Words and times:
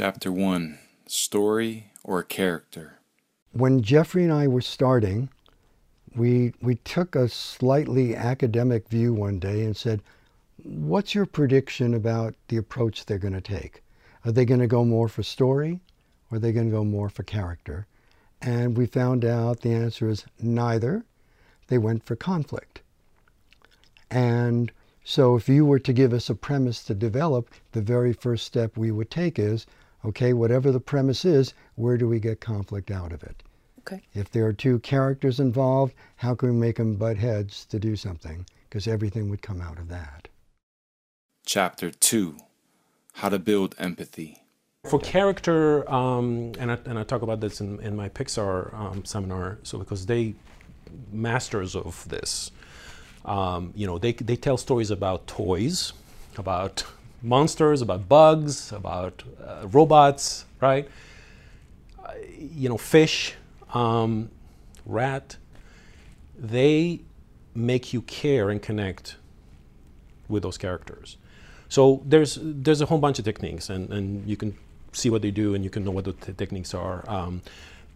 Chapter 0.00 0.30
1 0.30 0.78
Story 1.08 1.90
or 2.04 2.22
Character? 2.22 3.00
When 3.50 3.82
Jeffrey 3.82 4.22
and 4.22 4.32
I 4.32 4.46
were 4.46 4.60
starting, 4.60 5.28
we, 6.14 6.54
we 6.62 6.76
took 6.76 7.16
a 7.16 7.28
slightly 7.28 8.14
academic 8.14 8.88
view 8.88 9.12
one 9.12 9.40
day 9.40 9.64
and 9.64 9.76
said, 9.76 10.00
What's 10.62 11.16
your 11.16 11.26
prediction 11.26 11.94
about 11.94 12.36
the 12.46 12.58
approach 12.58 13.06
they're 13.06 13.18
going 13.18 13.34
to 13.34 13.40
take? 13.40 13.82
Are 14.24 14.30
they 14.30 14.44
going 14.44 14.60
to 14.60 14.68
go 14.68 14.84
more 14.84 15.08
for 15.08 15.24
story 15.24 15.80
or 16.30 16.36
are 16.36 16.38
they 16.38 16.52
going 16.52 16.70
to 16.70 16.76
go 16.76 16.84
more 16.84 17.08
for 17.08 17.24
character? 17.24 17.88
And 18.40 18.76
we 18.76 18.86
found 18.86 19.24
out 19.24 19.62
the 19.62 19.74
answer 19.74 20.08
is 20.08 20.24
neither. 20.40 21.06
They 21.66 21.78
went 21.78 22.04
for 22.04 22.14
conflict. 22.14 22.82
And 24.12 24.70
so 25.02 25.34
if 25.34 25.48
you 25.48 25.64
were 25.64 25.80
to 25.80 25.92
give 25.92 26.12
us 26.12 26.30
a 26.30 26.36
premise 26.36 26.84
to 26.84 26.94
develop, 26.94 27.48
the 27.72 27.82
very 27.82 28.12
first 28.12 28.46
step 28.46 28.76
we 28.76 28.92
would 28.92 29.10
take 29.10 29.40
is, 29.40 29.66
okay, 30.04 30.32
whatever 30.32 30.70
the 30.72 30.80
premise 30.80 31.24
is, 31.24 31.54
where 31.74 31.96
do 31.96 32.08
we 32.08 32.20
get 32.20 32.40
conflict 32.40 32.90
out 32.90 33.12
of 33.12 33.22
it? 33.22 33.42
Okay. 33.80 34.02
If 34.14 34.30
there 34.30 34.46
are 34.46 34.52
two 34.52 34.78
characters 34.80 35.40
involved, 35.40 35.94
how 36.16 36.34
can 36.34 36.50
we 36.50 36.54
make 36.54 36.76
them 36.76 36.96
butt 36.96 37.16
heads 37.16 37.64
to 37.66 37.78
do 37.78 37.96
something? 37.96 38.44
Because 38.68 38.86
everything 38.86 39.30
would 39.30 39.42
come 39.42 39.60
out 39.60 39.78
of 39.78 39.88
that. 39.88 40.28
Chapter 41.46 41.90
2 41.90 42.36
How 43.14 43.30
to 43.30 43.38
Build 43.38 43.74
Empathy. 43.78 44.42
For 44.88 44.98
character, 44.98 45.90
um, 45.90 46.52
and, 46.58 46.70
I, 46.70 46.78
and 46.84 46.98
I 46.98 47.02
talk 47.02 47.22
about 47.22 47.40
this 47.40 47.60
in, 47.60 47.80
in 47.80 47.96
my 47.96 48.08
Pixar 48.08 48.72
um, 48.74 49.04
seminar, 49.04 49.58
so 49.62 49.78
because 49.78 50.06
they 50.06 50.34
masters 51.12 51.74
of 51.74 52.08
this. 52.08 52.50
Um, 53.24 53.72
you 53.74 53.86
know, 53.86 53.98
they, 53.98 54.12
they 54.12 54.36
tell 54.36 54.56
stories 54.56 54.90
about 54.90 55.26
toys, 55.26 55.92
about 56.36 56.84
monsters, 57.22 57.82
about 57.82 58.08
bugs, 58.08 58.72
about 58.72 59.22
uh, 59.44 59.66
robots, 59.68 60.44
right? 60.60 60.88
Uh, 62.04 62.12
you 62.38 62.68
know, 62.68 62.78
fish, 62.78 63.34
um, 63.74 64.30
rat. 64.86 65.36
They 66.38 67.00
make 67.54 67.92
you 67.92 68.02
care 68.02 68.50
and 68.50 68.62
connect 68.62 69.16
with 70.28 70.42
those 70.42 70.58
characters. 70.58 71.16
So 71.68 72.02
there's 72.04 72.38
there's 72.40 72.80
a 72.80 72.86
whole 72.86 72.98
bunch 72.98 73.18
of 73.18 73.24
techniques, 73.24 73.68
and, 73.68 73.90
and 73.90 74.26
you 74.28 74.36
can 74.36 74.56
see 74.92 75.10
what 75.10 75.22
they 75.22 75.30
do, 75.30 75.54
and 75.54 75.64
you 75.64 75.70
can 75.70 75.84
know 75.84 75.90
what 75.90 76.04
the 76.04 76.32
techniques 76.32 76.74
are. 76.74 77.04
Um, 77.08 77.42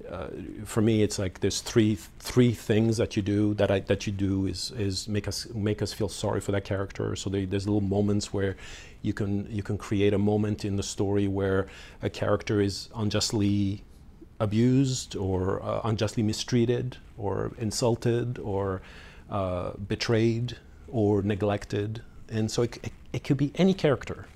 uh, 0.08 0.28
for 0.64 0.80
me, 0.80 1.02
it's 1.02 1.18
like 1.18 1.40
there's 1.40 1.60
three 1.60 1.96
three 2.18 2.52
things 2.52 2.96
that 2.96 3.16
you 3.16 3.22
do 3.22 3.54
that 3.54 3.70
I 3.70 3.80
that 3.80 4.06
you 4.06 4.12
do 4.12 4.46
is 4.46 4.72
is 4.72 5.08
make 5.08 5.28
us 5.28 5.46
make 5.54 5.82
us 5.82 5.92
feel 5.92 6.08
sorry 6.08 6.40
for 6.40 6.52
that 6.52 6.64
character. 6.64 7.16
So 7.16 7.30
they, 7.30 7.44
there's 7.44 7.66
little 7.66 7.80
moments 7.80 8.32
where 8.32 8.56
you 9.02 9.12
can 9.12 9.46
you 9.50 9.62
can 9.62 9.78
create 9.78 10.12
a 10.12 10.18
moment 10.18 10.64
in 10.64 10.76
the 10.76 10.82
story 10.82 11.28
where 11.28 11.66
a 12.02 12.10
character 12.10 12.60
is 12.60 12.88
unjustly 12.94 13.84
abused 14.40 15.14
or 15.16 15.62
uh, 15.62 15.80
unjustly 15.84 16.22
mistreated 16.22 16.96
or 17.16 17.52
insulted 17.58 18.38
or 18.38 18.82
uh, 19.30 19.72
betrayed 19.88 20.56
or 20.88 21.22
neglected, 21.22 22.02
and 22.28 22.50
so 22.50 22.62
it, 22.62 22.76
it, 22.82 22.92
it 23.12 23.24
could 23.24 23.36
be 23.36 23.52
any 23.54 23.74
character. 23.74 24.26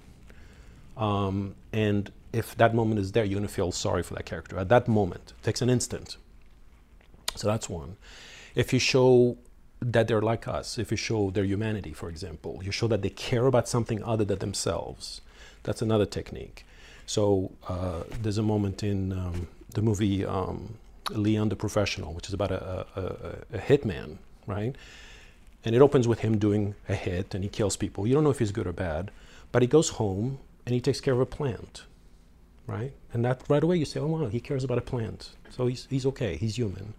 Um, 0.97 1.55
and 1.73 2.11
if 2.37 2.55
that 2.57 2.75
moment 2.75 3.01
is 3.01 3.13
there, 3.13 3.25
you're 3.25 3.39
going 3.39 3.49
to 3.49 3.53
feel 3.53 3.73
sorry 3.73 4.03
for 4.03 4.15
that 4.15 4.27
character 4.27 4.59
at 4.59 4.69
that 4.69 4.87
moment. 4.87 5.33
It 5.39 5.43
takes 5.43 5.63
an 5.63 5.71
instant. 5.71 6.19
So 7.35 7.49
that's 7.49 7.69
one. 7.69 7.97
If 8.55 8.75
you 8.75 8.79
show 8.79 9.39
that 9.81 10.07
they're 10.07 10.21
like 10.21 10.47
us, 10.47 10.79
if 10.79 10.91
you 10.91 10.99
show 10.99 11.31
their 11.31 11.45
humanity, 11.45 11.95
for 11.95 12.11
example, 12.11 12.61
you 12.63 12.73
show 12.73 12.89
that 12.89 13.01
they 13.01 13.09
care 13.09 13.47
about 13.47 13.69
something 13.69 14.03
other 14.03 14.25
than 14.25 14.39
themselves, 14.39 15.23
that's 15.63 15.81
another 15.81 16.05
technique. 16.05 16.67
So 17.07 17.53
uh, 17.69 18.03
there's 18.21 18.39
a 18.39 18.43
moment 18.43 18.83
in 18.83 19.13
um, 19.13 19.49
the 19.73 19.81
movie 19.81 20.25
um, 20.25 20.75
Leon 21.11 21.49
the 21.49 21.57
Professional, 21.57 22.13
which 22.13 22.29
is 22.29 22.35
about 22.35 22.51
a, 22.51 22.87
a, 22.97 23.57
a, 23.57 23.59
hitman, 23.61 24.19
right? 24.47 24.75
And 25.65 25.75
it 25.75 25.81
opens 25.81 26.07
with 26.07 26.21
him 26.21 26.37
doing 26.37 26.75
a 26.89 26.95
hit 26.95 27.35
and 27.35 27.43
he 27.43 27.49
kills 27.49 27.77
people. 27.77 28.07
You 28.07 28.15
don't 28.15 28.25
know 28.25 28.31
if 28.31 28.41
he's 28.41 28.53
good 28.53 28.67
or 28.67 28.73
bad, 28.73 29.11
but 29.53 29.63
he 29.63 29.69
goes 29.69 29.91
home 30.01 30.39
and 30.67 30.75
he 30.75 30.81
takes 30.81 31.01
care 31.01 31.15
of 31.15 31.21
a 31.21 31.27
plant 31.27 31.85
right? 32.67 32.93
And 33.13 33.25
that 33.25 33.43
right 33.49 33.63
away 33.63 33.77
you 33.77 33.85
say, 33.85 34.01
oh 34.01 34.07
wow, 34.07 34.27
he 34.27 34.41
cares 34.41 34.65
about 34.65 34.79
a 34.79 34.83
plant, 34.83 35.31
so 35.51 35.67
he's 35.67 35.87
he's 35.91 36.07
okay, 36.07 36.37
he's 36.37 36.57
human. 36.57 36.95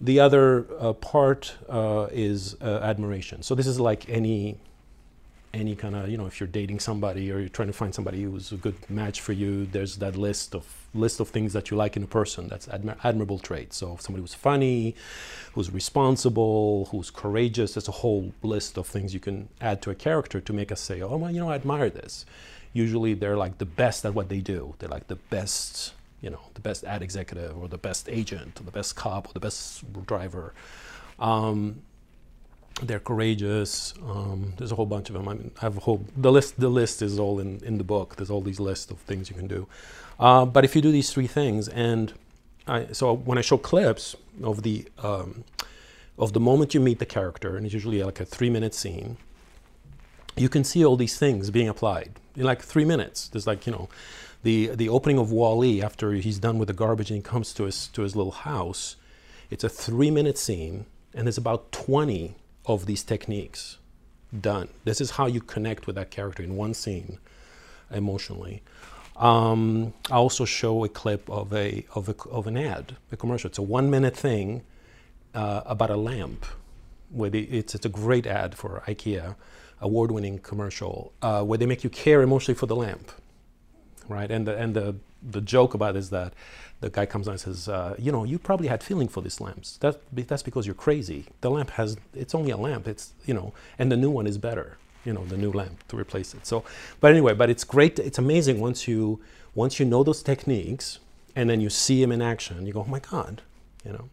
The 0.00 0.20
other 0.20 0.66
uh, 0.78 0.92
part 0.92 1.54
uh, 1.68 2.08
is 2.12 2.56
uh, 2.60 2.80
admiration. 2.82 3.42
So 3.42 3.54
this 3.54 3.66
is 3.66 3.80
like 3.80 4.08
any 4.08 4.58
any 5.54 5.74
kind 5.74 5.96
of 5.96 6.08
you 6.10 6.18
know 6.18 6.26
if 6.26 6.38
you're 6.38 6.48
dating 6.48 6.80
somebody 6.80 7.32
or 7.32 7.38
you're 7.38 7.48
trying 7.48 7.68
to 7.68 7.72
find 7.72 7.94
somebody 7.94 8.22
who's 8.24 8.52
a 8.52 8.56
good 8.56 8.74
match 8.90 9.20
for 9.20 9.32
you, 9.32 9.66
there's 9.66 9.96
that 9.96 10.16
list 10.16 10.54
of 10.54 10.66
list 10.92 11.20
of 11.20 11.28
things 11.28 11.52
that 11.52 11.70
you 11.70 11.76
like 11.76 11.96
in 11.96 12.02
a 12.02 12.06
person. 12.06 12.48
That's 12.48 12.66
admir- 12.66 12.98
admirable 13.04 13.38
traits. 13.38 13.76
So 13.76 13.96
somebody 14.00 14.22
who's 14.22 14.34
funny, 14.34 14.94
who's 15.54 15.70
responsible, 15.70 16.86
who's 16.86 17.10
courageous. 17.10 17.74
There's 17.74 17.88
a 17.88 17.92
whole 17.92 18.32
list 18.42 18.76
of 18.76 18.86
things 18.86 19.14
you 19.14 19.20
can 19.20 19.48
add 19.60 19.80
to 19.82 19.90
a 19.90 19.94
character 19.94 20.40
to 20.40 20.52
make 20.52 20.70
us 20.72 20.80
say, 20.80 21.00
oh 21.00 21.16
well, 21.16 21.30
you 21.30 21.40
know, 21.40 21.50
I 21.50 21.54
admire 21.54 21.88
this 21.88 22.26
usually 22.76 23.14
they're 23.14 23.36
like 23.36 23.58
the 23.58 23.64
best 23.64 24.04
at 24.04 24.14
what 24.14 24.28
they 24.28 24.40
do. 24.40 24.74
They're 24.78 24.88
like 24.88 25.08
the 25.08 25.16
best, 25.16 25.94
you 26.20 26.30
know, 26.30 26.40
the 26.54 26.60
best 26.60 26.84
ad 26.84 27.02
executive 27.02 27.56
or 27.56 27.68
the 27.68 27.78
best 27.78 28.08
agent 28.08 28.60
or 28.60 28.64
the 28.64 28.70
best 28.70 28.94
cop 28.94 29.28
or 29.28 29.32
the 29.32 29.40
best 29.40 29.82
driver. 30.06 30.52
Um, 31.18 31.82
they're 32.82 33.00
courageous. 33.00 33.94
Um, 34.06 34.52
there's 34.58 34.72
a 34.72 34.74
whole 34.74 34.86
bunch 34.86 35.08
of 35.08 35.14
them. 35.14 35.26
I 35.26 35.34
mean, 35.34 35.50
I 35.56 35.60
have 35.62 35.78
a 35.78 35.80
whole 35.80 36.04
the 36.14 36.30
list. 36.30 36.60
The 36.60 36.68
list 36.68 37.00
is 37.00 37.18
all 37.18 37.40
in, 37.40 37.60
in 37.64 37.78
the 37.78 37.84
book. 37.84 38.16
There's 38.16 38.30
all 38.30 38.42
these 38.42 38.60
lists 38.60 38.90
of 38.90 38.98
things 38.98 39.30
you 39.30 39.36
can 39.36 39.48
do. 39.48 39.66
Uh, 40.20 40.44
but 40.44 40.64
if 40.64 40.76
you 40.76 40.82
do 40.82 40.92
these 40.92 41.10
three 41.10 41.26
things, 41.26 41.68
and 41.68 42.12
I, 42.66 42.92
so 42.92 43.14
when 43.14 43.38
I 43.38 43.40
show 43.40 43.56
clips 43.56 44.14
of 44.42 44.62
the 44.62 44.86
um, 45.02 45.44
of 46.18 46.34
the 46.34 46.40
moment 46.40 46.74
you 46.74 46.80
meet 46.80 46.98
the 46.98 47.06
character, 47.06 47.56
and 47.56 47.64
it's 47.64 47.72
usually 47.72 48.02
like 48.02 48.20
a 48.20 48.26
three 48.26 48.50
minute 48.50 48.74
scene, 48.74 49.16
you 50.36 50.50
can 50.50 50.62
see 50.62 50.84
all 50.84 50.96
these 50.96 51.18
things 51.18 51.50
being 51.50 51.70
applied 51.70 52.10
in 52.36 52.44
like 52.44 52.62
three 52.62 52.84
minutes. 52.84 53.28
There's 53.28 53.46
like, 53.46 53.66
you 53.66 53.72
know, 53.72 53.88
the, 54.42 54.68
the 54.68 54.88
opening 54.88 55.18
of 55.18 55.32
WALL-E 55.32 55.82
after 55.82 56.12
he's 56.12 56.38
done 56.38 56.58
with 56.58 56.68
the 56.68 56.74
garbage 56.74 57.10
and 57.10 57.18
he 57.18 57.22
comes 57.22 57.52
to 57.54 57.64
his, 57.64 57.88
to 57.88 58.02
his 58.02 58.14
little 58.14 58.32
house. 58.32 58.96
It's 59.50 59.64
a 59.64 59.68
three 59.68 60.10
minute 60.10 60.38
scene, 60.38 60.86
and 61.14 61.26
there's 61.26 61.38
about 61.38 61.72
20 61.72 62.34
of 62.66 62.86
these 62.86 63.02
techniques 63.02 63.78
done. 64.38 64.68
This 64.84 65.00
is 65.00 65.12
how 65.12 65.26
you 65.26 65.40
connect 65.40 65.86
with 65.86 65.96
that 65.96 66.10
character 66.10 66.42
in 66.42 66.56
one 66.56 66.74
scene 66.74 67.18
emotionally. 67.90 68.62
Um, 69.16 69.94
I 70.10 70.16
also 70.16 70.44
show 70.44 70.84
a 70.84 70.88
clip 70.88 71.30
of, 71.30 71.52
a, 71.52 71.86
of, 71.94 72.08
a, 72.08 72.14
of 72.28 72.46
an 72.46 72.56
ad, 72.58 72.96
a 73.10 73.16
commercial. 73.16 73.48
It's 73.48 73.58
a 73.58 73.62
one 73.62 73.88
minute 73.88 74.16
thing 74.16 74.62
uh, 75.34 75.62
about 75.64 75.90
a 75.90 75.96
lamp. 75.96 76.44
Where 77.10 77.30
it's, 77.32 77.74
it's 77.74 77.86
a 77.86 77.88
great 77.88 78.26
ad 78.26 78.56
for 78.56 78.82
IKEA 78.86 79.36
award-winning 79.80 80.38
commercial 80.38 81.12
uh, 81.22 81.42
where 81.42 81.58
they 81.58 81.66
make 81.66 81.84
you 81.84 81.90
care 81.90 82.22
emotionally 82.22 82.56
for 82.56 82.66
the 82.66 82.76
lamp, 82.76 83.12
right? 84.08 84.30
And 84.30 84.46
the 84.46 84.56
and 84.56 84.74
the 84.74 84.96
the 85.22 85.40
joke 85.40 85.74
about 85.74 85.96
it 85.96 85.98
is 85.98 86.10
that 86.10 86.32
the 86.80 86.90
guy 86.90 87.06
comes 87.06 87.26
on 87.26 87.32
and 87.32 87.40
says, 87.40 87.68
uh, 87.68 87.94
you 87.98 88.12
know, 88.12 88.24
you 88.24 88.38
probably 88.38 88.68
had 88.68 88.82
feeling 88.82 89.08
for 89.08 89.22
these 89.22 89.40
lamps. 89.40 89.78
That 89.78 90.00
that's 90.12 90.42
because 90.42 90.66
you're 90.66 90.74
crazy. 90.74 91.26
The 91.40 91.50
lamp 91.50 91.70
has 91.70 91.96
it's 92.14 92.34
only 92.34 92.50
a 92.50 92.56
lamp. 92.56 92.86
It's 92.86 93.12
you 93.24 93.34
know, 93.34 93.52
and 93.78 93.90
the 93.90 93.96
new 93.96 94.10
one 94.10 94.26
is 94.26 94.38
better. 94.38 94.78
You 95.04 95.12
know, 95.12 95.24
the 95.24 95.36
new 95.36 95.52
lamp 95.52 95.86
to 95.88 95.96
replace 95.96 96.34
it. 96.34 96.46
So, 96.46 96.64
but 97.00 97.12
anyway, 97.12 97.34
but 97.34 97.48
it's 97.48 97.64
great. 97.64 97.98
It's 97.98 98.18
amazing 98.18 98.60
once 98.60 98.88
you 98.88 99.20
once 99.54 99.78
you 99.78 99.86
know 99.86 100.02
those 100.02 100.22
techniques 100.22 100.98
and 101.36 101.48
then 101.50 101.60
you 101.60 101.70
see 101.70 102.00
them 102.00 102.10
in 102.10 102.22
action. 102.22 102.66
You 102.66 102.72
go, 102.72 102.80
oh 102.80 102.90
my 102.90 102.98
god, 102.98 103.42
you 103.84 103.92
know. 103.92 104.08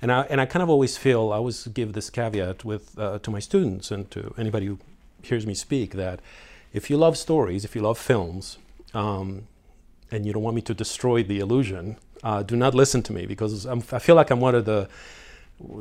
And 0.00 0.10
I, 0.10 0.22
and 0.22 0.40
I 0.40 0.46
kind 0.46 0.62
of 0.62 0.70
always 0.70 0.96
feel, 0.96 1.32
I 1.32 1.36
always 1.36 1.66
give 1.68 1.92
this 1.92 2.10
caveat 2.10 2.64
with, 2.64 2.98
uh, 2.98 3.18
to 3.20 3.30
my 3.30 3.40
students 3.40 3.90
and 3.90 4.10
to 4.10 4.34
anybody 4.38 4.66
who 4.66 4.78
hears 5.22 5.46
me 5.46 5.54
speak 5.54 5.92
that 5.92 6.20
if 6.72 6.90
you 6.90 6.96
love 6.96 7.16
stories, 7.16 7.64
if 7.64 7.74
you 7.74 7.82
love 7.82 7.98
films, 7.98 8.58
um, 8.94 9.46
and 10.10 10.26
you 10.26 10.32
don't 10.32 10.42
want 10.42 10.56
me 10.56 10.62
to 10.62 10.74
destroy 10.74 11.22
the 11.22 11.38
illusion, 11.38 11.96
uh, 12.22 12.42
do 12.42 12.56
not 12.56 12.74
listen 12.74 13.02
to 13.02 13.12
me 13.12 13.26
because 13.26 13.64
I'm, 13.64 13.82
i 13.92 13.98
feel 13.98 14.14
like 14.14 14.30
I'm 14.30 14.40
one 14.40 14.54
of 14.54 14.64
the 14.64 14.88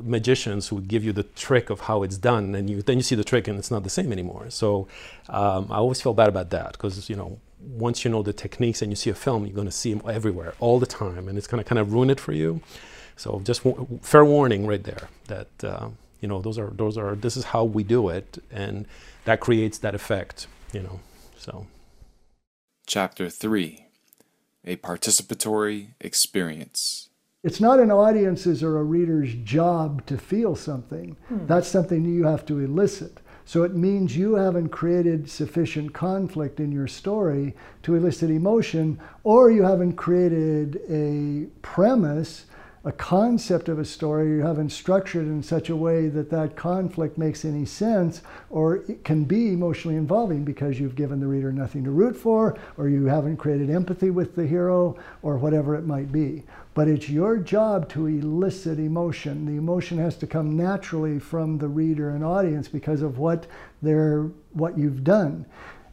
magicians 0.04 0.68
who 0.68 0.82
give 0.82 1.04
you 1.04 1.12
the 1.12 1.24
trick 1.24 1.70
of 1.70 1.82
how 1.82 2.04
it's 2.04 2.18
done, 2.18 2.56
and 2.56 2.70
you, 2.70 2.82
then 2.82 2.98
you 2.98 3.04
see 3.04 3.16
the 3.16 3.24
trick 3.24 3.48
and 3.48 3.58
it's 3.58 3.72
not 3.72 3.84
the 3.84 3.90
same 3.90 4.12
anymore. 4.12 4.50
So 4.50 4.88
um, 5.30 5.68
I 5.70 5.78
always 5.78 6.02
feel 6.02 6.14
bad 6.14 6.30
about 6.30 6.50
that 6.52 6.74
because 6.74 7.10
you 7.10 7.16
know 7.16 7.40
once 7.60 8.04
you 8.04 8.12
know 8.12 8.24
the 8.24 8.34
techniques 8.34 8.82
and 8.82 8.92
you 8.92 8.96
see 8.96 9.10
a 9.10 9.16
film, 9.16 9.46
you're 9.46 9.56
going 9.56 9.68
to 9.68 9.72
see 9.72 9.94
them 9.94 10.02
everywhere 10.10 10.54
all 10.60 10.80
the 10.80 10.86
time, 10.86 11.28
and 11.28 11.38
it's 11.38 11.48
going 11.48 11.64
to 11.64 11.68
kind 11.68 11.80
of 11.80 11.94
ruin 11.94 12.10
it 12.10 12.20
for 12.20 12.34
you. 12.34 12.62
So 13.16 13.42
just 13.44 13.64
w- 13.64 14.00
fair 14.02 14.26
warning 14.26 14.66
right 14.66 14.84
there 14.84 15.10
that 15.28 15.64
uh, 15.64 15.90
you 16.22 16.28
know 16.28 16.42
those 16.42 16.58
are 16.58 16.72
those 16.72 16.98
are 16.98 17.16
this 17.16 17.38
is 17.38 17.46
how 17.46 17.64
we 17.64 17.84
do 17.84 18.10
it, 18.10 18.38
and 18.52 18.86
that 19.26 19.40
creates 19.40 19.78
that 19.80 19.96
effect, 19.96 20.48
you 20.74 20.82
know. 20.82 21.00
So 21.38 21.68
Chapter 22.86 23.30
3 23.30 23.86
A 24.66 24.76
Participatory 24.78 25.94
Experience. 26.02 27.10
It's 27.44 27.60
not 27.60 27.80
an 27.80 27.90
audience's 27.90 28.62
or 28.62 28.78
a 28.78 28.84
reader's 28.84 29.34
job 29.34 30.06
to 30.06 30.18
feel 30.18 30.56
something. 30.56 31.18
Hmm. 31.28 31.46
That's 31.48 31.68
something 31.68 32.06
you 32.06 32.26
have 32.26 32.46
to 32.48 32.60
elicit. 32.60 33.20
So 33.46 33.64
it 33.64 33.76
means 33.76 34.16
you 34.16 34.36
haven't 34.36 34.70
created 34.70 35.30
sufficient 35.30 35.94
conflict 35.94 36.60
in 36.60 36.72
your 36.72 36.88
story 36.88 37.56
to 37.84 37.96
elicit 37.96 38.30
emotion, 38.30 39.00
or 39.24 39.50
you 39.50 39.64
haven't 39.64 39.94
created 39.94 40.80
a 40.90 41.48
premise 41.62 42.46
a 42.84 42.92
concept 42.92 43.70
of 43.70 43.78
a 43.78 43.86
story, 43.86 44.30
you 44.30 44.42
haven't 44.42 44.72
structured 44.72 45.28
in 45.28 45.44
such 45.44 45.70
a 45.70 45.76
way 45.76 46.08
that 46.08 46.32
that 46.32 46.56
conflict 46.56 47.16
makes 47.16 47.46
any 47.46 47.64
sense 47.64 48.24
or 48.50 48.78
it 48.78 49.04
can 49.04 49.24
be 49.24 49.54
emotionally 49.54 49.96
involving 49.96 50.44
because 50.44 50.80
you've 50.80 50.96
given 50.96 51.20
the 51.20 51.28
reader 51.28 51.52
nothing 51.52 51.84
to 51.84 51.92
root 51.92 52.16
for 52.16 52.58
or 52.78 52.90
you 52.90 53.06
haven't 53.06 53.38
created 53.38 53.70
empathy 53.70 54.10
with 54.10 54.36
the 54.36 54.48
hero 54.48 54.98
or 55.22 55.38
whatever 55.38 55.76
it 55.76 55.86
might 55.86 56.12
be. 56.12 56.44
But 56.74 56.88
it's 56.88 57.08
your 57.08 57.38
job 57.38 57.88
to 57.90 58.08
elicit 58.08 58.80
emotion. 58.80 59.46
The 59.46 59.58
emotion 59.58 60.00
has 60.00 60.18
to 60.18 60.26
come 60.26 60.58
naturally 60.58 61.20
from 61.20 61.60
the 61.60 61.68
reader 61.68 62.10
and 62.10 62.24
audience 62.24 62.68
because 62.68 63.04
of 63.04 63.20
what 63.20 63.46
they're 63.84 64.32
what 64.54 64.78
you've 64.78 65.04
done 65.04 65.46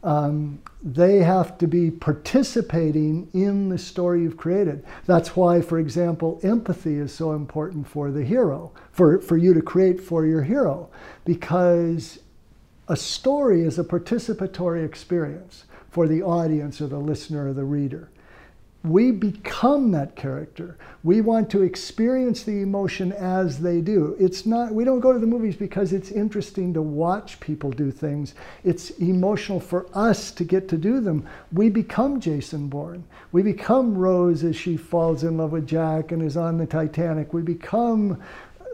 um, 0.04 0.60
they 0.82 1.18
have 1.18 1.58
to 1.58 1.66
be 1.66 1.90
participating 1.90 3.28
in 3.32 3.68
the 3.68 3.78
story 3.78 4.22
you've 4.22 4.36
created. 4.36 4.84
That's 5.06 5.34
why, 5.34 5.60
for 5.60 5.78
example, 5.78 6.38
empathy 6.42 6.96
is 6.96 7.12
so 7.12 7.32
important 7.32 7.88
for 7.88 8.10
the 8.10 8.24
hero, 8.24 8.72
for, 8.92 9.20
for 9.20 9.36
you 9.36 9.54
to 9.54 9.62
create 9.62 10.00
for 10.00 10.24
your 10.24 10.42
hero, 10.42 10.88
because 11.24 12.20
a 12.88 12.96
story 12.96 13.62
is 13.62 13.78
a 13.78 13.84
participatory 13.84 14.84
experience 14.84 15.64
for 15.90 16.06
the 16.06 16.22
audience 16.22 16.80
or 16.80 16.86
the 16.86 16.98
listener 16.98 17.48
or 17.48 17.52
the 17.52 17.64
reader 17.64 18.08
we 18.84 19.10
become 19.10 19.90
that 19.90 20.14
character. 20.14 20.78
We 21.02 21.20
want 21.20 21.50
to 21.50 21.62
experience 21.62 22.44
the 22.44 22.62
emotion 22.62 23.12
as 23.12 23.58
they 23.58 23.80
do. 23.80 24.16
It's 24.20 24.46
not, 24.46 24.72
we 24.72 24.84
don't 24.84 25.00
go 25.00 25.12
to 25.12 25.19
the 25.19 25.26
movies 25.26 25.56
because 25.56 25.92
it's 25.92 26.12
interesting 26.12 26.72
to 26.75 26.82
watch 26.82 27.40
people 27.40 27.70
do 27.70 27.90
things. 27.90 28.34
It's 28.62 28.90
emotional 28.90 29.58
for 29.58 29.86
us 29.94 30.30
to 30.32 30.44
get 30.44 30.69
to 30.69 30.76
do 30.76 31.00
them. 31.00 31.26
We 31.52 31.70
become 31.70 32.20
Jason 32.20 32.69
Bourne. 32.69 33.04
We 33.32 33.42
become 33.42 33.98
Rose 33.98 34.44
as 34.44 34.54
she 34.54 34.76
falls 34.76 35.24
in 35.24 35.38
love 35.38 35.52
with 35.52 35.66
Jack 35.66 36.12
and 36.12 36.22
is 36.22 36.36
on 36.36 36.56
the 36.56 36.66
Titanic. 36.66 37.34
We 37.34 37.42
become 37.42 38.22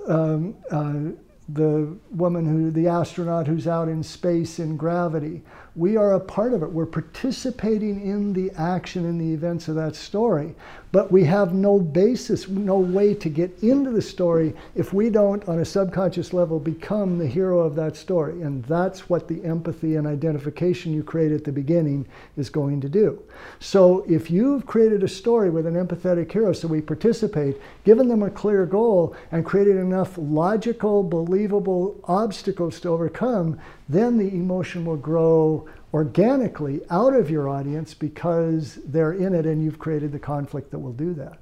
um, 0.07 0.55
uh, 0.71 1.17
the 1.49 1.97
woman 2.11 2.47
who, 2.47 2.71
the 2.71 2.89
astronaut 2.89 3.47
who's 3.47 3.67
out 3.67 3.89
in 3.89 4.03
space 4.03 4.59
in 4.59 4.77
gravity 4.77 5.43
we 5.77 5.97
are 5.97 6.13
a 6.13 6.21
part 6.21 6.53
of 6.53 6.63
it. 6.63 6.71
We're 6.71 6.87
participating 6.87 8.01
in 8.07 8.33
the 8.33 8.53
action 8.53 9.07
and 9.07 9.21
the 9.21 9.33
events 9.33 9.67
of 9.67 9.75
that 9.75 9.97
story. 9.97 10.55
But 10.93 11.11
we 11.11 11.25
have 11.25 11.53
no 11.53 11.81
basis, 11.81 12.47
no 12.47 12.79
way 12.79 13.15
to 13.15 13.29
get 13.29 13.61
into 13.65 13.91
the 13.91 14.01
story 14.01 14.55
if 14.77 14.93
we 14.93 15.11
don't, 15.11 15.47
on 15.49 15.59
a 15.59 15.65
subconscious 15.65 16.33
level, 16.33 16.61
become 16.61 17.19
the 17.19 17.27
hero 17.27 17.59
of 17.59 17.75
that 17.75 17.97
story. 17.97 18.43
And 18.43 18.63
that's 18.67 19.11
what 19.11 19.27
the 19.27 19.45
empathy 19.45 19.97
and 19.97 20.07
identification 20.07 20.93
you 20.93 21.03
create 21.03 21.33
at 21.33 21.43
the 21.43 21.51
beginning 21.51 22.07
is 22.37 22.49
going 22.49 22.81
to 22.83 22.89
do. 22.89 23.21
So 23.59 24.05
if 24.09 24.31
you've 24.31 24.67
created 24.67 25.03
a 25.03 25.09
story 25.09 25.51
with 25.51 25.67
an 25.67 25.75
empathetic 25.75 26.31
hero, 26.31 26.53
so 26.53 26.69
we 26.69 26.81
participate, 26.81 27.61
given 27.83 28.07
them 28.07 28.23
a 28.23 28.31
clear 28.31 28.65
goal, 28.65 29.17
and 29.33 29.45
created 29.45 29.77
enough 29.77 30.17
logical, 30.17 31.03
believable 31.03 32.01
obstacles 32.05 32.79
to 32.81 32.91
overcome, 32.91 33.59
then 33.89 34.17
the 34.17 34.29
emotion 34.29 34.85
will 34.85 34.97
grow 34.97 35.69
organically 35.93 36.81
out 36.91 37.15
of 37.15 37.31
your 37.31 37.49
audience 37.49 37.95
because 37.95 38.77
they're 38.87 39.13
in 39.13 39.35
it 39.35 39.47
and 39.47 39.63
you've 39.63 39.79
created 39.79 40.13
the 40.13 40.19
conflict 40.19 40.71
that 40.71 40.79
will 40.79 40.93
do 40.93 41.15
that. 41.15 41.39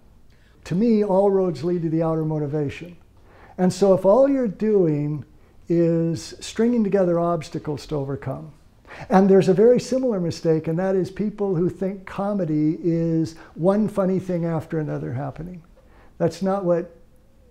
To 0.65 0.75
me, 0.75 1.05
all 1.05 1.31
roads 1.31 1.65
lead 1.65 1.83
to 1.83 1.89
the 1.89 2.03
outer 2.03 2.25
motivation. 2.25 2.97
And 3.59 3.73
so 3.73 3.95
if 3.95 4.05
all 4.05 4.29
you're 4.29 4.49
doing 4.49 5.25
is 5.69 6.35
stringing 6.41 6.85
together 6.85 7.19
obstacles 7.19 7.87
to 7.87 7.97
overcome, 7.97 8.53
and 9.09 9.29
there's 9.29 9.49
a 9.49 9.55
very 9.55 9.81
similar 9.81 10.21
mistake, 10.21 10.69
and 10.69 10.79
that 10.79 10.95
is 10.95 11.11
people 11.11 11.55
who 11.55 11.69
think 11.69 12.07
comedy 12.07 12.79
is 12.83 13.37
one 13.55 13.89
funny 13.89 14.19
thing 14.19 14.45
after 14.45 14.79
another 14.79 15.13
happening. 15.13 15.63
That's 16.19 16.43
not 16.43 16.65
what 16.65 16.95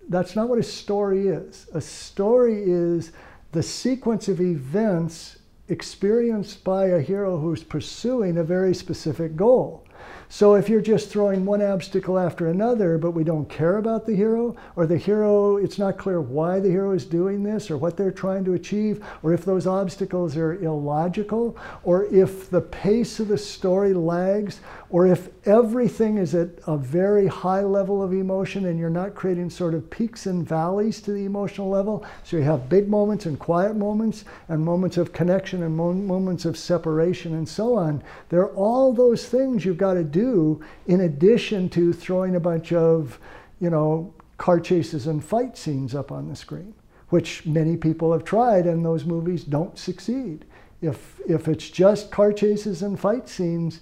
that's 0.08 0.34
not 0.34 0.48
what 0.48 0.58
a 0.58 0.62
story 0.62 1.28
is. 1.28 1.68
A 1.74 1.80
story 1.80 2.62
is 2.62 3.12
the 3.52 3.62
sequence 3.62 4.28
of 4.28 4.40
events 4.40 5.36
experienced 5.68 6.64
by 6.64 6.86
a 6.86 7.00
hero 7.00 7.38
who's 7.38 7.62
pursuing 7.62 8.38
a 8.38 8.44
very 8.44 8.74
specific 8.74 9.36
goal. 9.36 9.86
So 10.28 10.54
if 10.54 10.70
you're 10.70 10.80
just 10.80 11.10
throwing 11.10 11.44
one 11.44 11.60
obstacle 11.60 12.18
after 12.18 12.48
another, 12.48 12.96
but 12.96 13.10
we 13.10 13.22
don't 13.22 13.48
care 13.50 13.76
about 13.76 14.06
the 14.06 14.16
hero, 14.16 14.56
or 14.76 14.86
the 14.86 14.96
hero, 14.96 15.58
it's 15.58 15.78
not 15.78 15.98
clear 15.98 16.22
why 16.22 16.58
the 16.58 16.70
hero 16.70 16.92
is 16.92 17.04
doing 17.04 17.42
this, 17.42 17.70
or 17.70 17.76
what 17.76 17.98
they're 17.98 18.10
trying 18.10 18.42
to 18.46 18.54
achieve, 18.54 19.04
or 19.22 19.34
if 19.34 19.44
those 19.44 19.66
obstacles 19.66 20.34
are 20.38 20.54
illogical, 20.54 21.56
or 21.84 22.06
if 22.06 22.48
the 22.48 22.62
pace 22.62 23.20
of 23.20 23.28
the 23.28 23.36
story 23.36 23.92
lags, 23.92 24.60
or 24.92 25.06
if 25.06 25.30
everything 25.46 26.18
is 26.18 26.34
at 26.34 26.50
a 26.66 26.76
very 26.76 27.26
high 27.26 27.62
level 27.62 28.02
of 28.02 28.12
emotion 28.12 28.66
and 28.66 28.78
you're 28.78 28.90
not 28.90 29.14
creating 29.14 29.48
sort 29.48 29.72
of 29.72 29.88
peaks 29.88 30.26
and 30.26 30.46
valleys 30.46 31.00
to 31.00 31.12
the 31.12 31.24
emotional 31.24 31.70
level. 31.70 32.04
So 32.24 32.36
you 32.36 32.42
have 32.42 32.68
big 32.68 32.90
moments 32.90 33.24
and 33.24 33.38
quiet 33.38 33.74
moments, 33.74 34.26
and 34.48 34.62
moments 34.62 34.98
of 34.98 35.14
connection 35.14 35.62
and 35.62 35.74
moments 35.74 36.44
of 36.44 36.58
separation, 36.58 37.34
and 37.34 37.48
so 37.48 37.74
on. 37.74 38.02
There 38.28 38.42
are 38.42 38.54
all 38.54 38.92
those 38.92 39.26
things 39.26 39.64
you've 39.64 39.78
got 39.78 39.94
to 39.94 40.04
do 40.04 40.62
in 40.86 41.00
addition 41.00 41.70
to 41.70 41.94
throwing 41.94 42.36
a 42.36 42.40
bunch 42.40 42.74
of, 42.74 43.18
you 43.60 43.70
know, 43.70 44.12
car 44.36 44.60
chases 44.60 45.06
and 45.06 45.24
fight 45.24 45.56
scenes 45.56 45.94
up 45.94 46.12
on 46.12 46.28
the 46.28 46.36
screen, 46.36 46.74
which 47.08 47.46
many 47.46 47.78
people 47.78 48.12
have 48.12 48.24
tried, 48.24 48.66
and 48.66 48.84
those 48.84 49.06
movies 49.06 49.44
don't 49.44 49.78
succeed. 49.78 50.44
If, 50.82 51.18
if 51.26 51.48
it's 51.48 51.70
just 51.70 52.10
car 52.10 52.34
chases 52.34 52.82
and 52.82 53.00
fight 53.00 53.26
scenes, 53.26 53.80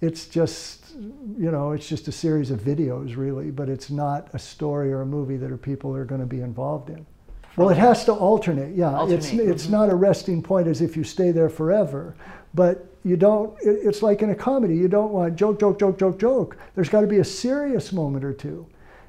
it's 0.00 0.26
just 0.26 0.94
you 1.38 1.50
know 1.50 1.72
it's 1.72 1.88
just 1.88 2.08
a 2.08 2.12
series 2.12 2.50
of 2.50 2.60
videos 2.60 3.16
really 3.16 3.50
but 3.50 3.68
it's 3.68 3.90
not 3.90 4.28
a 4.34 4.38
story 4.38 4.92
or 4.92 5.02
a 5.02 5.06
movie 5.06 5.36
that 5.36 5.50
are 5.50 5.56
people 5.56 5.94
are 5.94 6.04
going 6.04 6.20
to 6.20 6.26
be 6.26 6.40
involved 6.40 6.90
in 6.90 7.04
well 7.56 7.70
it 7.70 7.76
has 7.76 8.04
to 8.04 8.12
alternate 8.12 8.74
yeah 8.74 8.94
alternate. 8.94 9.24
it's 9.24 9.64
mm-hmm. 9.64 9.72
not 9.72 9.90
a 9.90 9.94
resting 9.94 10.42
point 10.42 10.66
as 10.66 10.80
if 10.80 10.96
you 10.96 11.04
stay 11.04 11.30
there 11.30 11.48
forever 11.48 12.14
but 12.54 12.86
you 13.04 13.16
don't 13.16 13.56
it's 13.62 14.02
like 14.02 14.22
in 14.22 14.30
a 14.30 14.34
comedy 14.34 14.76
you 14.76 14.88
don't 14.88 15.12
want 15.12 15.34
joke 15.36 15.58
joke 15.58 15.78
joke 15.78 15.98
joke 15.98 16.18
joke 16.18 16.56
there's 16.74 16.88
got 16.88 17.00
to 17.00 17.06
be 17.06 17.18
a 17.18 17.24
serious 17.24 17.92
moment 17.92 18.24
or 18.24 18.32
two 18.32 18.66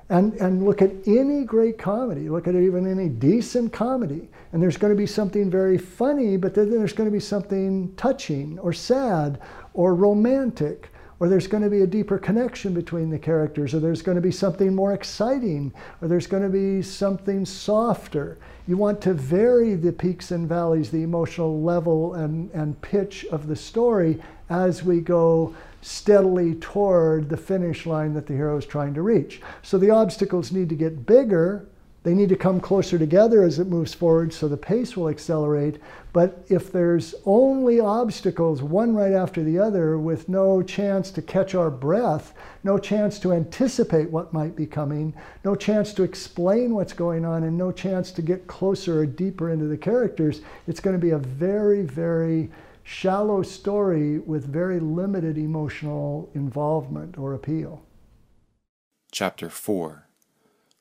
and 0.09 0.33
and 0.35 0.63
look 0.63 0.81
at 0.81 0.91
any 1.05 1.43
great 1.43 1.77
comedy 1.77 2.29
look 2.29 2.47
at 2.47 2.55
even 2.55 2.89
any 2.89 3.09
decent 3.09 3.73
comedy 3.73 4.29
and 4.53 4.63
there's 4.63 4.77
going 4.77 4.91
to 4.91 4.97
be 4.97 5.05
something 5.05 5.49
very 5.49 5.77
funny 5.77 6.37
but 6.37 6.53
then 6.53 6.69
there's 6.69 6.93
going 6.93 7.09
to 7.09 7.13
be 7.13 7.19
something 7.19 7.93
touching 7.95 8.57
or 8.59 8.71
sad 8.71 9.39
or 9.77 9.93
romantic, 9.93 10.89
or 11.19 11.29
there's 11.29 11.47
going 11.47 11.63
to 11.63 11.69
be 11.69 11.81
a 11.81 11.87
deeper 11.87 12.17
connection 12.17 12.73
between 12.73 13.11
the 13.11 13.17
characters, 13.17 13.73
or 13.73 13.79
there's 13.79 14.01
going 14.01 14.15
to 14.15 14.21
be 14.21 14.31
something 14.31 14.73
more 14.73 14.93
exciting, 14.93 15.71
or 16.01 16.07
there's 16.07 16.27
going 16.27 16.43
to 16.43 16.49
be 16.49 16.81
something 16.81 17.45
softer. 17.45 18.37
You 18.67 18.75
want 18.75 18.99
to 19.01 19.13
vary 19.13 19.75
the 19.75 19.91
peaks 19.91 20.31
and 20.31 20.49
valleys, 20.49 20.89
the 20.89 21.03
emotional 21.03 21.61
level 21.61 22.15
and, 22.15 22.51
and 22.51 22.79
pitch 22.81 23.25
of 23.31 23.47
the 23.47 23.55
story 23.55 24.19
as 24.49 24.83
we 24.83 24.99
go 24.99 25.55
steadily 25.81 26.55
toward 26.55 27.29
the 27.29 27.37
finish 27.37 27.85
line 27.85 28.15
that 28.15 28.25
the 28.25 28.33
hero 28.33 28.57
is 28.57 28.65
trying 28.65 28.95
to 28.95 29.03
reach. 29.03 29.41
So 29.61 29.77
the 29.77 29.91
obstacles 29.91 30.51
need 30.51 30.69
to 30.69 30.75
get 30.75 31.05
bigger 31.05 31.67
they 32.03 32.13
need 32.13 32.29
to 32.29 32.35
come 32.35 32.61
closer 32.61 32.97
together 32.97 33.43
as 33.43 33.59
it 33.59 33.67
moves 33.67 33.93
forward 33.93 34.31
so 34.31 34.47
the 34.47 34.55
pace 34.55 34.95
will 34.95 35.09
accelerate. 35.09 35.81
But 36.13 36.45
if 36.47 36.71
there's 36.71 37.13
only 37.25 37.79
obstacles, 37.79 38.63
one 38.63 38.95
right 38.95 39.11
after 39.11 39.43
the 39.43 39.59
other, 39.59 39.97
with 39.99 40.29
no 40.29 40.61
chance 40.61 41.11
to 41.11 41.21
catch 41.21 41.53
our 41.53 41.69
breath, 41.69 42.33
no 42.63 42.77
chance 42.77 43.19
to 43.19 43.33
anticipate 43.33 44.09
what 44.09 44.31
might 44.31 44.55
be 44.55 44.65
coming, 44.65 45.13
no 45.43 45.53
chance 45.53 45.93
to 45.93 46.03
explain 46.03 46.73
what's 46.73 46.93
going 46.93 47.25
on, 47.25 47.43
and 47.43 47.57
no 47.57 47.71
chance 47.71 48.11
to 48.11 48.21
get 48.21 48.47
closer 48.47 49.01
or 49.01 49.05
deeper 49.05 49.49
into 49.51 49.65
the 49.65 49.77
characters, 49.77 50.41
it's 50.65 50.79
going 50.79 50.95
to 50.95 51.05
be 51.05 51.11
a 51.11 51.17
very, 51.17 51.81
very 51.81 52.49
shallow 52.83 53.43
story 53.43 54.19
with 54.19 54.45
very 54.45 54.79
limited 54.79 55.37
emotional 55.37 56.29
involvement 56.33 57.17
or 57.17 57.33
appeal. 57.33 57.83
Chapter 59.11 59.49
4 59.49 60.06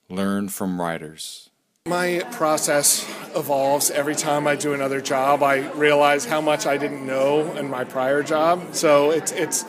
Learn 0.08 0.48
from 0.48 0.80
writers. 0.80 1.50
My 1.86 2.25
process 2.32 3.04
evolves 3.34 3.90
every 3.90 4.14
time 4.14 4.46
I 4.46 4.56
do 4.56 4.72
another 4.72 5.00
job. 5.00 5.42
I 5.42 5.70
realize 5.72 6.25
how 6.25 6.40
much 6.40 6.66
I 6.66 6.76
didn't 6.76 7.06
know 7.06 7.52
in 7.54 7.70
my 7.70 7.84
prior 7.84 8.22
job. 8.22 8.75
So 8.75 9.10
it's 9.10 9.32
it's 9.32 9.64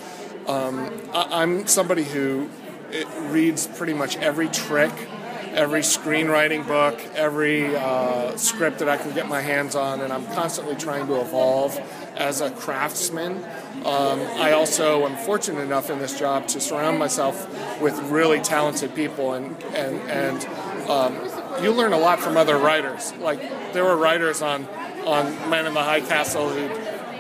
um, 0.48 0.92
I, 1.14 1.44
am 1.44 1.68
somebody 1.68 2.04
who 2.04 2.50
reads 3.30 3.68
pretty 3.68 3.94
much 3.94 4.16
every 4.18 4.48
trick, 4.48 4.94
every 5.54 5.82
screenwriting 5.82 6.68
book, 6.68 7.00
every 7.16 7.76
uh, 7.76 8.36
script 8.38 8.80
that 8.80 8.90
I 8.90 8.98
can 8.98 9.14
get 9.14 9.28
my 9.28 9.42
hands 9.42 9.76
on, 9.76 10.02
and 10.02 10.12
I'm 10.12 10.26
constantly 10.28 10.76
trying 10.76 11.08
to 11.08 11.22
evolve 11.22 11.80
as 12.16 12.42
a 12.42 12.52
craftsman. 12.52 13.44
Um, 13.86 14.20
I 14.38 14.54
also 14.54 15.06
am 15.06 15.16
fortunate 15.18 15.62
enough 15.62 15.90
in 15.90 16.00
this 16.00 16.18
job 16.18 16.48
to 16.50 16.60
surround 16.60 17.00
myself 17.00 17.48
with 17.82 17.98
really 18.10 18.40
talented 18.40 18.96
people, 18.96 19.34
and 19.34 19.56
and 19.74 20.00
and 20.10 20.90
um, 20.90 21.64
you 21.64 21.72
learn 21.72 21.94
a 21.94 22.00
lot 22.00 22.20
from 22.20 22.38
other 22.38 22.58
writers. 22.58 23.14
Like 23.16 23.40
there 23.74 23.84
were 23.84 23.98
writers 23.98 24.42
on 24.42 24.68
on 25.06 25.50
Man 25.50 25.66
in 25.66 25.74
the 25.74 25.84
High 25.84 26.02
Castle 26.02 26.50
who 26.50 26.68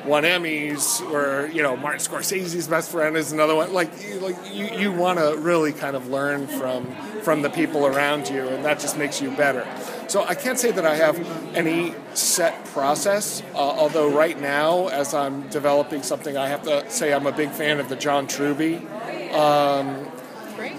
won 0.08 0.24
Emmys, 0.24 1.02
or 1.12 1.48
you 1.48 1.62
know 1.62 1.76
Martin 1.78 2.00
Scorsese's 2.00 2.68
best 2.68 2.92
friend 2.92 3.16
is 3.16 3.32
another 3.32 3.56
one. 3.56 3.74
Like 3.74 3.92
you, 4.04 4.20
like 4.20 4.38
you, 4.52 4.66
you 4.66 4.92
want 4.92 5.20
to 5.20 5.38
really 5.38 5.74
kind 5.74 5.96
of 5.96 6.08
learn 6.08 6.48
from 6.48 6.86
from 7.28 7.42
the 7.42 7.50
people 7.50 7.86
around 7.86 8.30
you, 8.30 8.48
and 8.48 8.64
that 8.64 8.80
just 8.80 8.98
makes 8.98 9.22
you 9.22 9.30
better. 9.32 9.68
So 10.08 10.24
I 10.24 10.34
can't 10.34 10.58
say 10.58 10.72
that 10.72 10.86
I 10.86 10.96
have 10.96 11.20
any 11.58 11.94
set 12.14 12.64
process. 12.68 13.44
Uh, 13.54 13.58
although 13.58 14.10
right 14.10 14.40
now, 14.40 14.88
as 14.88 15.14
I'm 15.14 15.50
developing 15.50 16.04
something, 16.04 16.38
I 16.38 16.48
have 16.48 16.64
to 16.64 16.90
say 16.90 17.14
I'm 17.14 17.28
a 17.28 17.34
big 17.34 17.50
fan 17.50 17.82
of 17.82 17.90
the 17.90 17.98
John 17.98 18.28
Truby, 18.28 18.78
um, 19.34 20.10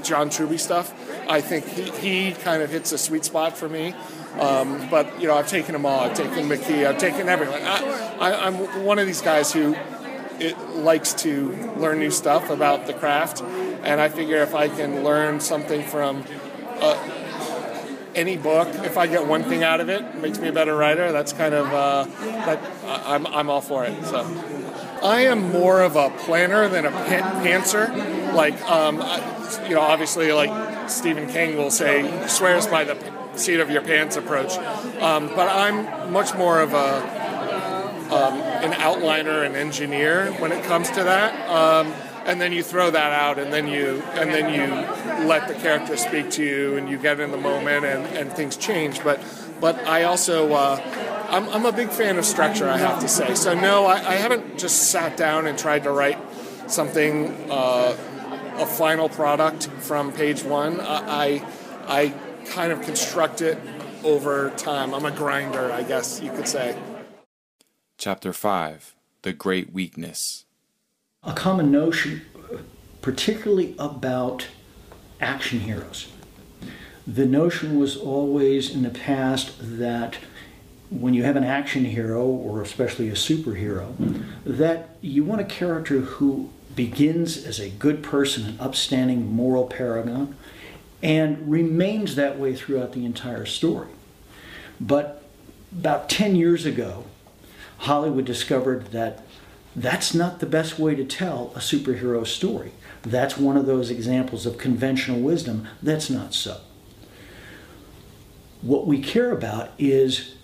John 0.02 0.30
Truby 0.30 0.56
stuff. 0.56 0.94
I 1.28 1.42
think 1.42 1.66
he, 1.66 1.90
he 2.30 2.32
kind 2.32 2.62
of 2.62 2.70
hits 2.70 2.92
a 2.92 2.98
sweet 2.98 3.26
spot 3.26 3.54
for 3.54 3.68
me. 3.68 3.94
Um, 4.40 4.88
but 4.90 5.20
you 5.20 5.28
know, 5.28 5.34
I've 5.34 5.48
taken 5.48 5.74
them 5.74 5.84
all. 5.84 6.00
I've 6.00 6.16
taken 6.16 6.48
McKee. 6.48 6.86
I've 6.86 6.96
taken 6.96 7.28
everyone. 7.28 7.60
I, 7.60 8.46
am 8.46 8.54
one 8.86 8.98
of 8.98 9.06
these 9.06 9.20
guys 9.20 9.52
who 9.52 9.76
it 10.40 10.58
likes 10.76 11.12
to 11.14 11.52
learn 11.76 11.98
new 11.98 12.10
stuff 12.10 12.50
about 12.50 12.86
the 12.86 12.94
craft, 12.94 13.42
and 13.42 14.00
I 14.00 14.08
figure 14.08 14.38
if 14.38 14.54
I 14.54 14.68
can 14.68 15.04
learn 15.04 15.40
something 15.40 15.82
from 15.82 16.24
uh, 16.80 16.96
any 18.14 18.36
book, 18.36 18.68
if 18.84 18.96
I 18.96 19.06
get 19.06 19.26
one 19.26 19.44
thing 19.44 19.62
out 19.62 19.80
of 19.80 19.88
it, 19.88 20.02
it 20.02 20.20
makes 20.20 20.38
me 20.38 20.48
a 20.48 20.52
better 20.52 20.76
writer. 20.76 21.12
That's 21.12 21.32
kind 21.32 21.54
of 21.54 21.66
uh, 21.66 22.04
that. 22.46 22.60
I'm 23.06 23.26
I'm 23.26 23.50
all 23.50 23.60
for 23.60 23.84
it. 23.84 24.04
So. 24.04 24.26
I 25.02 25.26
am 25.26 25.52
more 25.52 25.80
of 25.80 25.94
a 25.94 26.10
planner 26.10 26.68
than 26.68 26.84
a 26.84 26.90
pantser. 26.90 28.34
Like, 28.34 28.60
um, 28.68 28.96
you 29.68 29.76
know, 29.76 29.80
obviously, 29.80 30.32
like 30.32 30.90
Stephen 30.90 31.28
King 31.28 31.56
will 31.56 31.70
say, 31.70 32.26
swears 32.26 32.66
by 32.66 32.84
the 32.84 32.96
seat 33.36 33.60
of 33.60 33.70
your 33.70 33.82
pants 33.82 34.16
approach. 34.16 34.56
Um, 35.00 35.28
but 35.28 35.48
I'm 35.48 36.12
much 36.12 36.34
more 36.34 36.60
of 36.60 36.74
a 36.74 36.96
um, 38.12 38.40
an 38.64 38.72
outliner 38.72 39.44
and 39.44 39.56
engineer 39.56 40.32
when 40.34 40.52
it 40.52 40.64
comes 40.64 40.90
to 40.90 41.04
that. 41.04 41.48
Um, 41.48 41.92
and 42.26 42.40
then 42.40 42.52
you 42.52 42.62
throw 42.62 42.90
that 42.90 43.12
out, 43.12 43.38
and 43.38 43.52
then 43.52 43.66
you 43.66 44.02
and 44.12 44.30
then 44.30 44.52
you 44.52 45.26
let 45.26 45.48
the 45.48 45.54
character 45.54 45.96
speak 45.96 46.30
to 46.32 46.44
you, 46.44 46.76
and 46.76 46.88
you 46.88 46.98
get 46.98 47.20
in 47.20 47.30
the 47.30 47.38
moment, 47.38 47.86
and, 47.86 48.04
and 48.16 48.32
things 48.32 48.56
change. 48.56 49.02
But 49.02 49.20
but 49.60 49.78
I 49.86 50.04
also 50.04 50.52
uh, 50.52 51.26
I'm, 51.30 51.48
I'm 51.48 51.64
a 51.64 51.72
big 51.72 51.88
fan 51.88 52.18
of 52.18 52.26
structure. 52.26 52.68
I 52.68 52.76
have 52.76 53.00
to 53.00 53.08
say. 53.08 53.34
So 53.34 53.54
no, 53.54 53.86
I, 53.86 53.94
I 53.94 54.14
haven't 54.16 54.58
just 54.58 54.90
sat 54.90 55.16
down 55.16 55.46
and 55.46 55.58
tried 55.58 55.84
to 55.84 55.90
write 55.90 56.18
something. 56.66 57.50
Uh, 57.50 57.96
a 58.58 58.66
final 58.66 59.08
product 59.08 59.68
from 59.80 60.12
page 60.12 60.42
one. 60.42 60.80
I, 60.80 61.44
I 61.86 62.12
kind 62.46 62.72
of 62.72 62.82
construct 62.82 63.40
it 63.40 63.58
over 64.04 64.50
time. 64.50 64.94
I'm 64.94 65.04
a 65.04 65.10
grinder, 65.10 65.72
I 65.72 65.82
guess 65.82 66.20
you 66.20 66.30
could 66.32 66.48
say. 66.48 66.76
Chapter 67.98 68.32
5 68.32 68.94
The 69.22 69.32
Great 69.32 69.72
Weakness. 69.72 70.44
A 71.24 71.32
common 71.32 71.72
notion, 71.72 72.22
particularly 73.02 73.74
about 73.76 74.46
action 75.20 75.58
heroes. 75.58 76.06
The 77.08 77.26
notion 77.26 77.76
was 77.76 77.96
always 77.96 78.72
in 78.72 78.84
the 78.84 78.90
past 78.90 79.56
that 79.58 80.18
when 80.90 81.12
you 81.12 81.24
have 81.24 81.34
an 81.34 81.42
action 81.42 81.86
hero, 81.86 82.24
or 82.24 82.62
especially 82.62 83.08
a 83.08 83.14
superhero, 83.14 83.96
that 84.44 84.90
you 85.00 85.24
want 85.24 85.40
a 85.40 85.44
character 85.44 85.98
who 85.98 86.50
begins 86.76 87.44
as 87.44 87.58
a 87.58 87.68
good 87.68 88.04
person, 88.04 88.46
an 88.46 88.60
upstanding 88.60 89.26
moral 89.26 89.66
paragon, 89.66 90.36
and 91.02 91.50
remains 91.50 92.14
that 92.14 92.38
way 92.38 92.54
throughout 92.54 92.92
the 92.92 93.04
entire 93.04 93.44
story. 93.44 93.88
But 94.80 95.24
about 95.76 96.08
10 96.08 96.36
years 96.36 96.64
ago, 96.64 97.04
Hollywood 97.78 98.24
discovered 98.24 98.86
that 98.92 99.24
that's 99.74 100.14
not 100.14 100.40
the 100.40 100.46
best 100.46 100.78
way 100.78 100.94
to 100.94 101.04
tell 101.04 101.52
a 101.54 101.58
superhero 101.58 102.26
story. 102.26 102.72
That's 103.02 103.38
one 103.38 103.56
of 103.56 103.66
those 103.66 103.90
examples 103.90 104.46
of 104.46 104.58
conventional 104.58 105.20
wisdom 105.20 105.68
that's 105.82 106.10
not 106.10 106.34
so. 106.34 106.60
What 108.60 108.86
we 108.86 109.00
care 109.00 109.30
about 109.30 109.70
is 109.78 110.34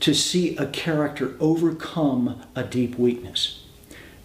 to 0.00 0.12
see 0.12 0.56
a 0.56 0.66
character 0.66 1.34
overcome 1.40 2.42
a 2.54 2.62
deep 2.62 2.98
weakness. 2.98 3.64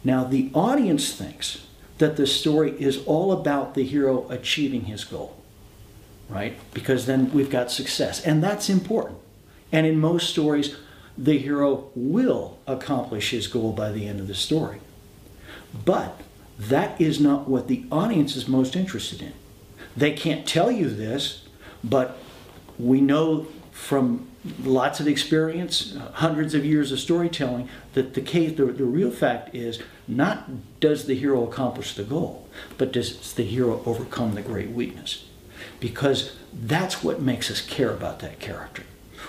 Now, 0.04 0.26
the 0.26 0.52
audience 0.54 1.14
thinks 1.14 1.66
that 2.00 2.18
the 2.18 2.28
story 2.28 2.72
is 2.72 3.04
all 3.06 3.32
about 3.32 3.74
the 3.74 3.84
hero 3.84 4.28
achieving 4.30 4.86
his 4.86 5.06
goal 5.06 5.42
right? 6.32 6.58
Because 6.74 7.06
then 7.06 7.32
we've 7.34 7.50
got 7.50 7.70
success. 7.70 8.26
And 8.26 8.42
that's 8.42 8.70
important. 8.70 9.20
And 9.72 9.86
in 9.86 10.00
most 10.00 10.30
stories, 10.30 10.76
the 11.18 11.38
hero 11.38 11.90
will 11.96 12.60
accomplish 12.68 13.32
his 13.32 13.48
goal 13.48 13.72
by 13.72 13.92
the 13.92 14.08
end 14.08 14.20
of 14.20 14.28
the 14.28 14.36
story. 14.36 14.80
But 15.86 16.22
that 16.58 17.00
is 17.00 17.20
not 17.20 17.48
what 17.48 17.68
the 17.68 17.86
audience 17.92 18.36
is 18.36 18.48
most 18.48 18.76
interested 18.76 19.22
in. 19.22 19.34
They 19.96 20.12
can't 20.14 20.48
tell 20.48 20.72
you 20.72 20.90
this, 20.90 21.46
but 21.84 22.18
we 22.78 23.02
know 23.02 23.48
from 23.72 24.28
lots 24.64 25.00
of 25.00 25.08
experience, 25.08 25.96
hundreds 26.14 26.54
of 26.54 26.66
years 26.66 26.92
of 26.92 27.00
storytelling, 27.00 27.70
that 27.94 28.14
the 28.14 28.22
case, 28.22 28.56
the, 28.58 28.66
the 28.66 28.86
real 28.86 29.12
fact 29.12 29.54
is 29.54 29.82
not 30.08 30.80
does 30.80 31.06
the 31.06 31.16
hero 31.16 31.48
accomplish 31.48 31.96
the 31.96 32.04
goal, 32.04 32.48
but 32.78 32.92
does 32.92 33.34
the 33.34 33.44
hero 33.44 33.82
overcome 33.86 34.36
the 34.36 34.42
great 34.42 34.70
weakness 34.70 35.26
because 35.82 36.36
that's 36.54 37.04
what 37.04 37.22
makes 37.22 37.52
us 37.52 37.60
care 37.60 37.92
about 37.92 38.20
that 38.20 38.40
character. 38.40 38.84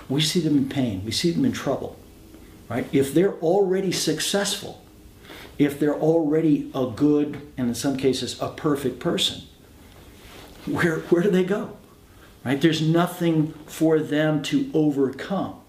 We 0.08 0.20
see 0.20 0.40
them 0.40 0.56
in 0.56 0.68
pain, 0.68 1.04
we 1.04 1.12
see 1.12 1.30
them 1.30 1.44
in 1.44 1.52
trouble, 1.52 1.98
right? 2.68 2.86
If 2.92 3.14
they're 3.14 3.34
already 3.34 3.92
successful, 3.92 4.82
if 5.58 5.78
they're 5.78 5.98
already 5.98 6.70
a 6.74 6.86
good 6.86 7.40
and 7.56 7.68
in 7.68 7.74
some 7.74 7.96
cases 7.96 8.40
a 8.40 8.48
perfect 8.48 8.98
person, 8.98 9.42
where, 10.66 11.00
where 11.00 11.22
do 11.22 11.30
they 11.30 11.44
go? 11.44 11.76
Right? 12.44 12.60
There's 12.60 12.82
nothing 12.82 13.52
for 13.66 14.00
them 14.00 14.42
to 14.44 14.70
overcome. 14.74 15.60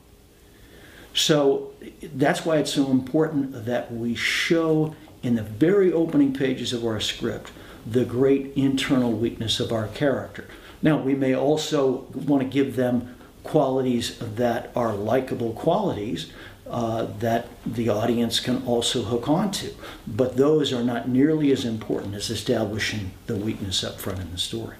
So 1.13 1.71
that's 2.01 2.45
why 2.45 2.57
it's 2.57 2.73
so 2.73 2.89
important 2.89 3.65
that 3.65 3.93
we 3.93 4.15
show 4.15 4.95
in 5.21 5.35
the 5.35 5.43
very 5.43 5.93
opening 5.93 6.33
pages 6.33 6.73
of 6.73 6.83
our 6.85 6.99
script 6.99 7.51
the 7.85 8.05
great 8.05 8.53
internal 8.55 9.11
weakness 9.11 9.59
of 9.59 9.71
our 9.71 9.87
character. 9.89 10.47
Now, 10.81 10.97
we 10.97 11.15
may 11.15 11.35
also 11.35 12.07
want 12.13 12.41
to 12.41 12.47
give 12.47 12.75
them 12.75 13.15
qualities 13.43 14.17
that 14.19 14.71
are 14.75 14.93
likable 14.93 15.53
qualities 15.53 16.31
uh, 16.67 17.05
that 17.19 17.47
the 17.65 17.89
audience 17.89 18.39
can 18.39 18.65
also 18.65 19.03
hook 19.03 19.27
onto. 19.27 19.73
But 20.07 20.37
those 20.37 20.71
are 20.71 20.83
not 20.83 21.07
nearly 21.07 21.51
as 21.51 21.65
important 21.65 22.15
as 22.15 22.29
establishing 22.29 23.11
the 23.27 23.35
weakness 23.35 23.83
up 23.83 23.99
front 23.99 24.19
in 24.19 24.31
the 24.31 24.37
story. 24.37 24.77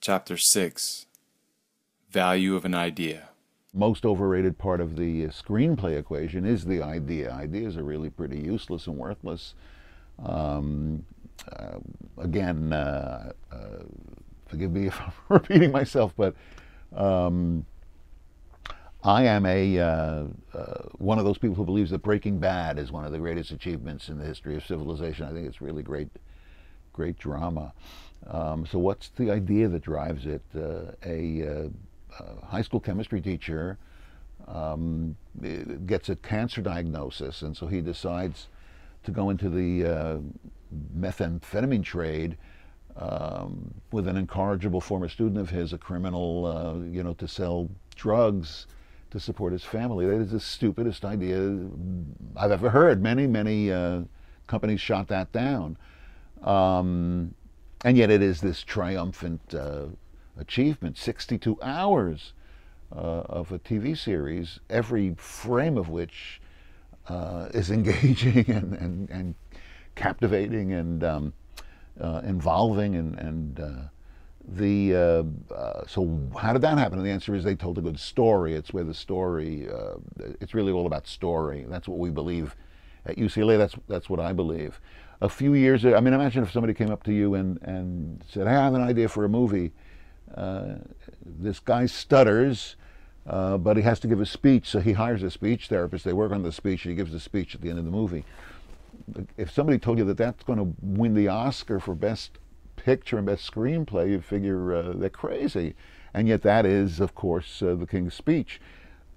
Chapter 0.00 0.36
6 0.36 1.06
Value 2.10 2.54
of 2.54 2.64
an 2.64 2.74
Idea. 2.74 3.30
Most 3.72 4.06
overrated 4.06 4.56
part 4.56 4.80
of 4.80 4.96
the 4.96 5.24
screenplay 5.28 5.98
equation 5.98 6.44
is 6.44 6.64
the 6.64 6.80
idea. 6.80 7.32
Ideas 7.32 7.76
are 7.76 7.82
really 7.82 8.10
pretty 8.10 8.38
useless 8.38 8.86
and 8.86 8.96
worthless. 8.96 9.54
Um, 10.24 11.04
uh, 11.50 11.78
again, 12.18 12.72
uh, 12.72 13.32
uh 13.50 13.56
forgive 14.46 14.70
me 14.70 14.86
if 14.86 15.00
I'm 15.00 15.12
repeating 15.28 15.72
myself, 15.72 16.12
but 16.16 16.36
um, 16.94 17.66
I 19.04 19.24
am 19.24 19.44
a 19.44 19.78
uh, 19.78 20.24
uh, 20.54 20.82
one 20.96 21.18
of 21.18 21.26
those 21.26 21.36
people 21.36 21.54
who 21.54 21.64
believes 21.64 21.90
that 21.90 21.98
Breaking 21.98 22.38
Bad 22.38 22.78
is 22.78 22.90
one 22.90 23.04
of 23.04 23.12
the 23.12 23.18
greatest 23.18 23.50
achievements 23.50 24.08
in 24.08 24.18
the 24.18 24.24
history 24.24 24.56
of 24.56 24.64
civilization. 24.64 25.26
I 25.26 25.32
think 25.32 25.46
it's 25.46 25.60
really 25.60 25.82
great, 25.82 26.08
great 26.94 27.18
drama. 27.18 27.74
Um, 28.26 28.64
so, 28.64 28.78
what's 28.78 29.10
the 29.10 29.30
idea 29.30 29.68
that 29.68 29.82
drives 29.82 30.24
it? 30.24 30.42
Uh, 30.56 30.92
a, 31.04 31.40
a, 31.40 31.70
uh, 32.18 32.46
high 32.46 32.62
school 32.62 32.80
chemistry 32.80 33.20
teacher 33.20 33.76
um, 34.48 35.16
gets 35.86 36.08
a 36.08 36.16
cancer 36.16 36.62
diagnosis, 36.62 37.42
and 37.42 37.54
so 37.54 37.66
he 37.66 37.82
decides 37.82 38.48
to 39.04 39.10
go 39.10 39.28
into 39.28 39.50
the 39.50 39.84
uh, 39.84 40.18
methamphetamine 40.98 41.84
trade 41.84 42.38
um, 42.96 43.74
with 43.92 44.06
an 44.06 44.16
incorrigible 44.16 44.80
former 44.80 45.08
student 45.08 45.38
of 45.38 45.50
his, 45.50 45.72
a 45.72 45.78
criminal, 45.78 46.46
uh, 46.46 46.84
you 46.84 47.02
know, 47.02 47.14
to 47.14 47.26
sell 47.26 47.68
drugs 47.96 48.66
to 49.10 49.20
support 49.20 49.52
his 49.52 49.64
family. 49.64 50.06
That 50.06 50.20
is 50.20 50.32
the 50.32 50.40
stupidest 50.40 51.04
idea 51.04 51.58
I've 52.36 52.50
ever 52.50 52.70
heard. 52.70 53.02
Many, 53.02 53.26
many 53.26 53.70
uh, 53.72 54.02
companies 54.46 54.80
shot 54.80 55.08
that 55.08 55.32
down. 55.32 55.76
Um, 56.42 57.34
and 57.84 57.96
yet 57.96 58.10
it 58.10 58.22
is 58.22 58.40
this 58.40 58.62
triumphant 58.62 59.54
uh, 59.54 59.86
achievement 60.38 60.98
62 60.98 61.58
hours 61.62 62.32
uh, 62.90 63.22
of 63.28 63.52
a 63.52 63.58
TV 63.58 63.96
series, 63.96 64.60
every 64.70 65.14
frame 65.16 65.76
of 65.76 65.88
which 65.88 66.40
uh, 67.08 67.48
is 67.52 67.70
engaging 67.72 68.50
and, 68.50 68.74
and, 68.74 69.10
and 69.10 69.34
captivating 69.94 70.72
and 70.72 71.04
um, 71.04 71.32
uh, 72.00 72.22
involving 72.24 72.96
and, 72.96 73.18
and 73.18 73.60
uh, 73.60 73.72
the 74.46 74.94
uh, 74.94 75.54
uh, 75.54 75.86
so 75.86 76.20
how 76.38 76.52
did 76.52 76.62
that 76.62 76.76
happen? 76.78 76.98
And 76.98 77.06
the 77.06 77.10
answer 77.10 77.34
is 77.34 77.44
they 77.44 77.54
told 77.54 77.78
a 77.78 77.80
good 77.80 77.98
story. 77.98 78.54
It's 78.54 78.72
where 78.72 78.84
the 78.84 78.94
story. 78.94 79.68
Uh, 79.68 79.94
it's 80.40 80.54
really 80.54 80.72
all 80.72 80.86
about 80.86 81.06
story. 81.06 81.64
That's 81.68 81.88
what 81.88 81.98
we 81.98 82.10
believe 82.10 82.54
at 83.06 83.16
UCLA. 83.16 83.56
That's 83.56 83.74
that's 83.88 84.10
what 84.10 84.20
I 84.20 84.32
believe. 84.32 84.80
A 85.20 85.28
few 85.28 85.54
years. 85.54 85.84
Ago 85.84 85.96
I 85.96 86.00
mean, 86.00 86.12
imagine 86.12 86.42
if 86.42 86.52
somebody 86.52 86.74
came 86.74 86.90
up 86.90 87.02
to 87.04 87.12
you 87.12 87.34
and 87.34 87.58
and 87.62 88.22
said, 88.28 88.46
"Hey, 88.46 88.54
I 88.54 88.64
have 88.64 88.74
an 88.74 88.82
idea 88.82 89.08
for 89.08 89.24
a 89.24 89.28
movie." 89.28 89.72
Uh, 90.34 90.74
this 91.24 91.60
guy 91.60 91.86
stutters. 91.86 92.76
Uh, 93.26 93.56
but 93.56 93.78
he 93.78 93.82
has 93.82 93.98
to 93.98 94.06
give 94.06 94.20
a 94.20 94.26
speech, 94.26 94.68
so 94.68 94.80
he 94.80 94.92
hires 94.92 95.22
a 95.22 95.30
speech 95.30 95.68
therapist. 95.68 96.04
They 96.04 96.12
work 96.12 96.30
on 96.30 96.42
the 96.42 96.52
speech, 96.52 96.84
and 96.84 96.90
he 96.90 96.94
gives 96.94 97.10
the 97.10 97.18
speech 97.18 97.54
at 97.54 97.62
the 97.62 97.70
end 97.70 97.78
of 97.78 97.86
the 97.86 97.90
movie. 97.90 98.22
If 99.36 99.50
somebody 99.50 99.78
told 99.78 99.98
you 99.98 100.04
that 100.04 100.16
that's 100.16 100.42
going 100.44 100.58
to 100.58 100.74
win 100.82 101.14
the 101.14 101.28
Oscar 101.28 101.80
for 101.80 101.94
best 101.94 102.38
picture 102.76 103.16
and 103.16 103.26
best 103.26 103.50
screenplay, 103.50 104.10
you 104.10 104.20
figure 104.20 104.74
uh, 104.74 104.92
they're 104.94 105.10
crazy. 105.10 105.74
And 106.12 106.28
yet, 106.28 106.42
that 106.42 106.64
is, 106.64 107.00
of 107.00 107.14
course, 107.14 107.62
uh, 107.62 107.74
the 107.74 107.86
King's 107.86 108.14
Speech. 108.14 108.60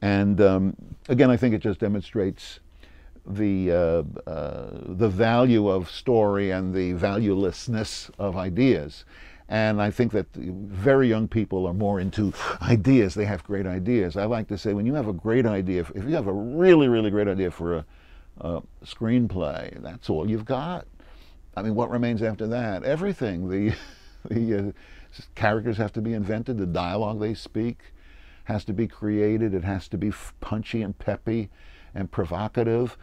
And 0.02 0.42
um, 0.42 0.76
again, 1.10 1.30
I 1.30 1.38
think 1.38 1.54
it 1.54 1.60
just 1.60 1.80
demonstrates 1.80 2.60
the 3.26 3.72
uh, 3.72 4.30
uh, 4.30 4.70
the 4.88 5.10
value 5.10 5.68
of 5.68 5.90
story 5.90 6.52
and 6.52 6.74
the 6.74 6.94
valuelessness 6.94 8.10
of 8.18 8.38
ideas. 8.38 9.06
And 9.50 9.82
I 9.82 9.92
think 9.92 10.12
that 10.12 10.26
very 10.36 11.08
young 11.08 11.28
people 11.28 11.66
are 11.68 11.74
more 11.74 12.00
into 12.00 12.34
ideas. 12.62 13.16
They 13.16 13.26
have 13.26 13.44
great 13.44 13.66
ideas. 13.66 14.18
I 14.18 14.26
like 14.26 14.48
to 14.50 14.58
say, 14.58 14.74
when 14.74 14.86
you 14.86 14.94
have 14.94 15.08
a 15.08 15.14
great 15.14 15.46
idea, 15.46 15.86
if 15.96 16.04
you 16.04 16.16
have 16.16 16.28
a 16.28 16.34
really, 16.34 16.88
really 16.90 17.10
great 17.10 17.28
idea 17.28 17.50
for 17.52 17.78
a, 17.78 17.86
a 18.40 18.62
screenplay, 18.86 19.82
that's 19.82 20.10
all 20.10 20.30
you've 20.30 20.46
got. 20.46 20.88
I 21.56 21.62
mean, 21.62 21.76
what 21.76 21.90
remains 21.90 22.22
after 22.22 22.48
that? 22.48 22.84
Everything. 22.84 23.50
The, 23.50 23.76
the 24.30 24.70
uh, 24.70 24.72
characters 25.36 25.78
have 25.78 25.94
to 25.94 26.02
be 26.02 26.14
invented. 26.14 26.58
The 26.58 26.66
dialogue 26.66 27.20
they 27.20 27.34
speak 27.34 27.80
has 28.46 28.64
to 28.66 28.74
be 28.74 28.88
created. 28.88 29.54
It 29.54 29.64
has 29.64 29.88
to 29.90 29.98
be 29.98 30.12
punchy 30.40 30.82
and 30.82 30.98
peppy 30.98 31.50
and 31.96 32.12
provocative 32.12 32.98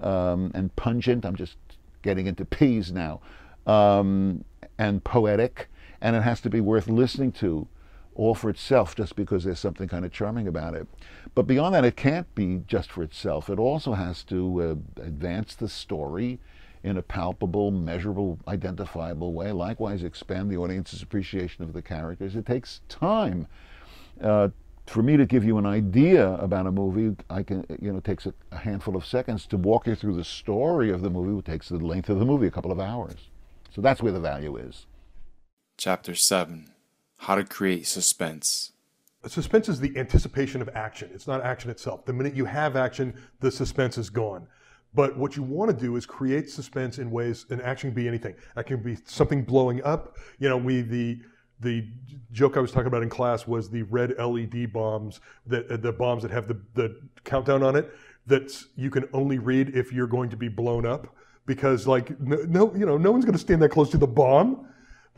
um, 0.00 0.50
and 0.54 0.74
pungent. 0.74 1.24
I'm 1.24 1.36
just 1.36 1.56
getting 2.02 2.26
into 2.26 2.44
P's 2.44 2.90
now. 2.90 3.20
Um, 3.66 4.44
and 4.78 5.02
poetic. 5.04 5.68
And 6.00 6.14
it 6.16 6.22
has 6.22 6.40
to 6.42 6.50
be 6.50 6.60
worth 6.60 6.88
listening 6.88 7.32
to 7.32 7.66
all 8.18 8.34
for 8.34 8.50
itself 8.50 8.96
just 8.96 9.16
because 9.16 9.44
there's 9.44 9.60
something 9.60 9.88
kind 9.88 10.04
of 10.04 10.12
charming 10.12 10.48
about 10.48 10.74
it. 10.74 10.86
But 11.34 11.46
beyond 11.46 11.74
that, 11.74 11.84
it 11.84 11.96
can't 11.96 12.32
be 12.34 12.62
just 12.66 12.90
for 12.90 13.02
itself. 13.02 13.48
It 13.48 13.58
also 13.58 13.94
has 13.94 14.24
to 14.24 14.62
uh, 14.98 15.02
advance 15.02 15.54
the 15.54 15.68
story 15.68 16.40
in 16.82 16.96
a 16.96 17.02
palpable, 17.02 17.70
measurable, 17.70 18.38
identifiable 18.48 19.32
way. 19.32 19.52
Likewise, 19.52 20.02
expand 20.02 20.50
the 20.50 20.56
audience's 20.56 21.00
appreciation 21.00 21.62
of 21.62 21.72
the 21.72 21.80
characters. 21.80 22.34
It 22.34 22.44
takes 22.44 22.80
time. 22.88 23.46
Uh, 24.20 24.48
for 24.86 25.02
me 25.02 25.16
to 25.16 25.26
give 25.26 25.44
you 25.44 25.58
an 25.58 25.66
idea 25.66 26.30
about 26.34 26.66
a 26.66 26.72
movie, 26.72 27.14
I 27.30 27.44
can, 27.44 27.64
you 27.80 27.92
know, 27.92 28.00
takes 28.00 28.26
a, 28.26 28.34
a, 28.50 28.56
handful 28.56 28.96
of 28.96 29.06
seconds. 29.06 29.46
To 29.46 29.56
walk 29.56 29.86
you 29.86 29.94
through 29.94 30.16
the 30.16 30.24
story 30.24 30.90
of 30.90 31.02
the 31.02 31.10
movie 31.10 31.40
takes 31.42 31.68
the 31.68 31.76
length 31.76 32.08
of 32.08 32.18
the 32.18 32.24
movie, 32.24 32.46
a 32.46 32.50
couple 32.50 32.72
of 32.72 32.80
hours. 32.80 33.28
So 33.72 33.80
that's 33.80 34.02
where 34.02 34.12
the 34.12 34.20
value 34.20 34.56
is. 34.56 34.86
Chapter 35.76 36.14
7 36.14 36.72
How 37.18 37.34
to 37.34 37.44
Create 37.44 37.86
Suspense. 37.86 38.72
Suspense 39.26 39.68
is 39.68 39.80
the 39.80 39.96
anticipation 39.96 40.62
of 40.62 40.70
action. 40.70 41.10
It's 41.12 41.26
not 41.26 41.42
action 41.42 41.70
itself. 41.70 42.06
The 42.06 42.12
minute 42.12 42.34
you 42.34 42.44
have 42.44 42.76
action, 42.76 43.14
the 43.40 43.50
suspense 43.50 43.98
is 43.98 44.08
gone. 44.08 44.46
But 44.94 45.18
what 45.18 45.36
you 45.36 45.42
want 45.42 45.70
to 45.70 45.76
do 45.76 45.96
is 45.96 46.06
create 46.06 46.48
suspense 46.48 46.98
in 46.98 47.10
ways, 47.10 47.44
and 47.50 47.60
action 47.60 47.90
can 47.90 47.94
be 47.94 48.08
anything. 48.08 48.34
That 48.54 48.66
can 48.66 48.82
be 48.82 48.96
something 49.04 49.44
blowing 49.44 49.82
up. 49.84 50.16
You 50.38 50.48
know, 50.48 50.56
we 50.56 50.80
the 50.80 51.20
the 51.60 51.86
joke 52.30 52.56
I 52.56 52.60
was 52.60 52.70
talking 52.70 52.86
about 52.86 53.02
in 53.02 53.10
class 53.10 53.46
was 53.46 53.68
the 53.68 53.82
red 53.82 54.14
LED 54.18 54.72
bombs 54.72 55.20
that 55.46 55.70
uh, 55.70 55.76
the 55.76 55.92
bombs 55.92 56.22
that 56.22 56.30
have 56.30 56.46
the, 56.46 56.58
the 56.74 57.00
countdown 57.24 57.62
on 57.64 57.74
it 57.76 57.90
that 58.26 58.62
you 58.76 58.90
can 58.90 59.08
only 59.12 59.38
read 59.38 59.74
if 59.74 59.92
you're 59.92 60.06
going 60.06 60.30
to 60.30 60.36
be 60.36 60.48
blown 60.48 60.86
up 60.86 61.14
because 61.46 61.86
like 61.86 62.18
no, 62.20 62.36
no 62.48 62.74
you 62.74 62.86
know 62.86 62.96
no 62.96 63.10
one's 63.10 63.24
going 63.24 63.32
to 63.32 63.40
stand 63.40 63.60
that 63.60 63.70
close 63.70 63.90
to 63.90 63.98
the 63.98 64.06
bomb. 64.06 64.66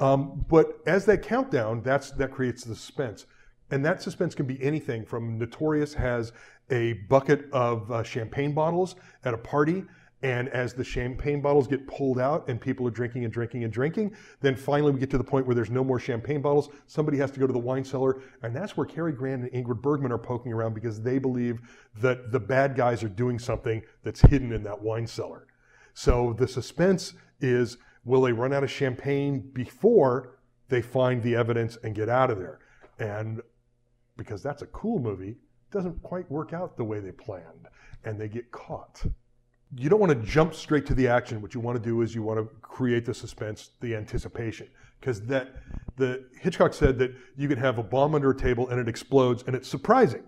Um, 0.01 0.45
but 0.49 0.81
as 0.87 1.05
that 1.07 1.23
countdown, 1.23 1.83
that's 1.83 2.11
that 2.13 2.33
creates 2.33 2.65
the 2.65 2.75
suspense. 2.75 3.27
And 3.71 3.85
that 3.85 4.03
suspense 4.03 4.35
can 4.35 4.47
be 4.47 4.61
anything 4.63 5.05
from 5.05 5.39
Notorious 5.39 5.95
has 5.95 6.33
a 6.71 6.95
bucket 7.09 7.51
of 7.53 7.91
uh, 7.91 8.03
champagne 8.03 8.53
bottles 8.53 8.97
at 9.25 9.35
a 9.35 9.39
party. 9.39 9.85
And 10.23 10.51
as 10.51 10.75
the 10.75 10.85
champagne 10.85 11.41
bottles 11.41 11.67
get 11.67 11.87
pulled 11.87 12.19
out 12.19 12.47
and 12.49 12.61
people 12.61 12.87
are 12.87 12.91
drinking 12.91 13.25
and 13.25 13.33
drinking 13.33 13.65
and 13.65 13.73
drinking, 13.73 14.15
then 14.43 14.55
finally 14.55 14.93
we 14.93 15.01
get 15.01 15.09
to 15.11 15.19
the 15.19 15.25
point 15.25 15.47
where 15.47 15.55
there's 15.55 15.71
no 15.71 15.83
more 15.83 15.99
champagne 15.99 16.43
bottles. 16.43 16.69
Somebody 16.87 17.17
has 17.19 17.31
to 17.31 17.41
go 17.41 17.47
to 17.47 17.53
the 17.53 17.59
wine 17.59 17.85
cellar. 17.85 18.21
And 18.43 18.55
that's 18.55 18.77
where 18.77 18.87
Cary 18.87 19.13
Grant 19.13 19.51
and 19.51 19.53
Ingrid 19.53 19.81
Bergman 19.81 20.13
are 20.13 20.19
poking 20.19 20.53
around 20.53 20.75
because 20.75 21.01
they 21.01 21.19
believe 21.19 21.61
that 22.01 22.33
the 22.33 22.41
bad 22.41 22.77
guys 22.77 23.03
are 23.03 23.09
doing 23.09 23.39
something 23.39 23.83
that's 24.03 24.21
hidden 24.21 24.53
in 24.53 24.63
that 24.65 24.83
wine 24.83 25.07
cellar. 25.07 25.47
So 25.95 26.35
the 26.35 26.47
suspense 26.47 27.15
is 27.41 27.79
will 28.11 28.23
they 28.23 28.33
run 28.33 28.53
out 28.53 28.65
of 28.65 28.71
champagne 28.71 29.41
before 29.53 30.39
they 30.69 30.83
find 30.83 31.23
the 31.23 31.37
evidence 31.37 31.79
and 31.85 31.95
get 31.95 32.09
out 32.09 32.31
of 32.31 32.39
there? 32.39 32.59
And 32.99 33.41
because 34.17 34.43
that's 34.43 34.63
a 34.63 34.67
cool 34.67 34.99
movie, 34.99 35.37
doesn't 35.71 36.03
quite 36.03 36.29
work 36.31 36.53
out 36.53 36.77
the 36.77 36.85
way 36.85 36.99
they 36.99 37.13
planned 37.13 37.69
and 38.05 38.21
they 38.21 38.29
get 38.29 38.51
caught. 38.51 39.03
You 39.77 39.89
don't 39.89 40.01
want 40.01 40.11
to 40.11 40.27
jump 40.27 40.55
straight 40.55 40.85
to 40.87 40.95
the 40.95 41.07
action. 41.07 41.41
What 41.41 41.55
you 41.55 41.61
want 41.61 41.81
to 41.81 41.83
do 41.83 42.03
is 42.03 42.13
you 42.13 42.25
want 42.25 42.41
to 42.41 42.47
create 42.61 43.07
the 43.07 43.15
suspense, 43.15 43.71
the 43.81 43.95
anticipation. 43.95 44.69
Because 44.99 45.23
that 45.27 45.55
the 45.97 46.25
Hitchcock 46.41 46.75
said 46.75 46.99
that 46.99 47.15
you 47.37 47.47
can 47.47 47.59
have 47.59 47.79
a 47.79 47.83
bomb 47.83 48.17
under 48.17 48.33
a 48.33 48.37
table 48.37 48.69
and 48.69 48.81
it 48.81 48.89
explodes 48.89 49.45
and 49.47 49.55
it's 49.55 49.69
surprising. 49.69 50.25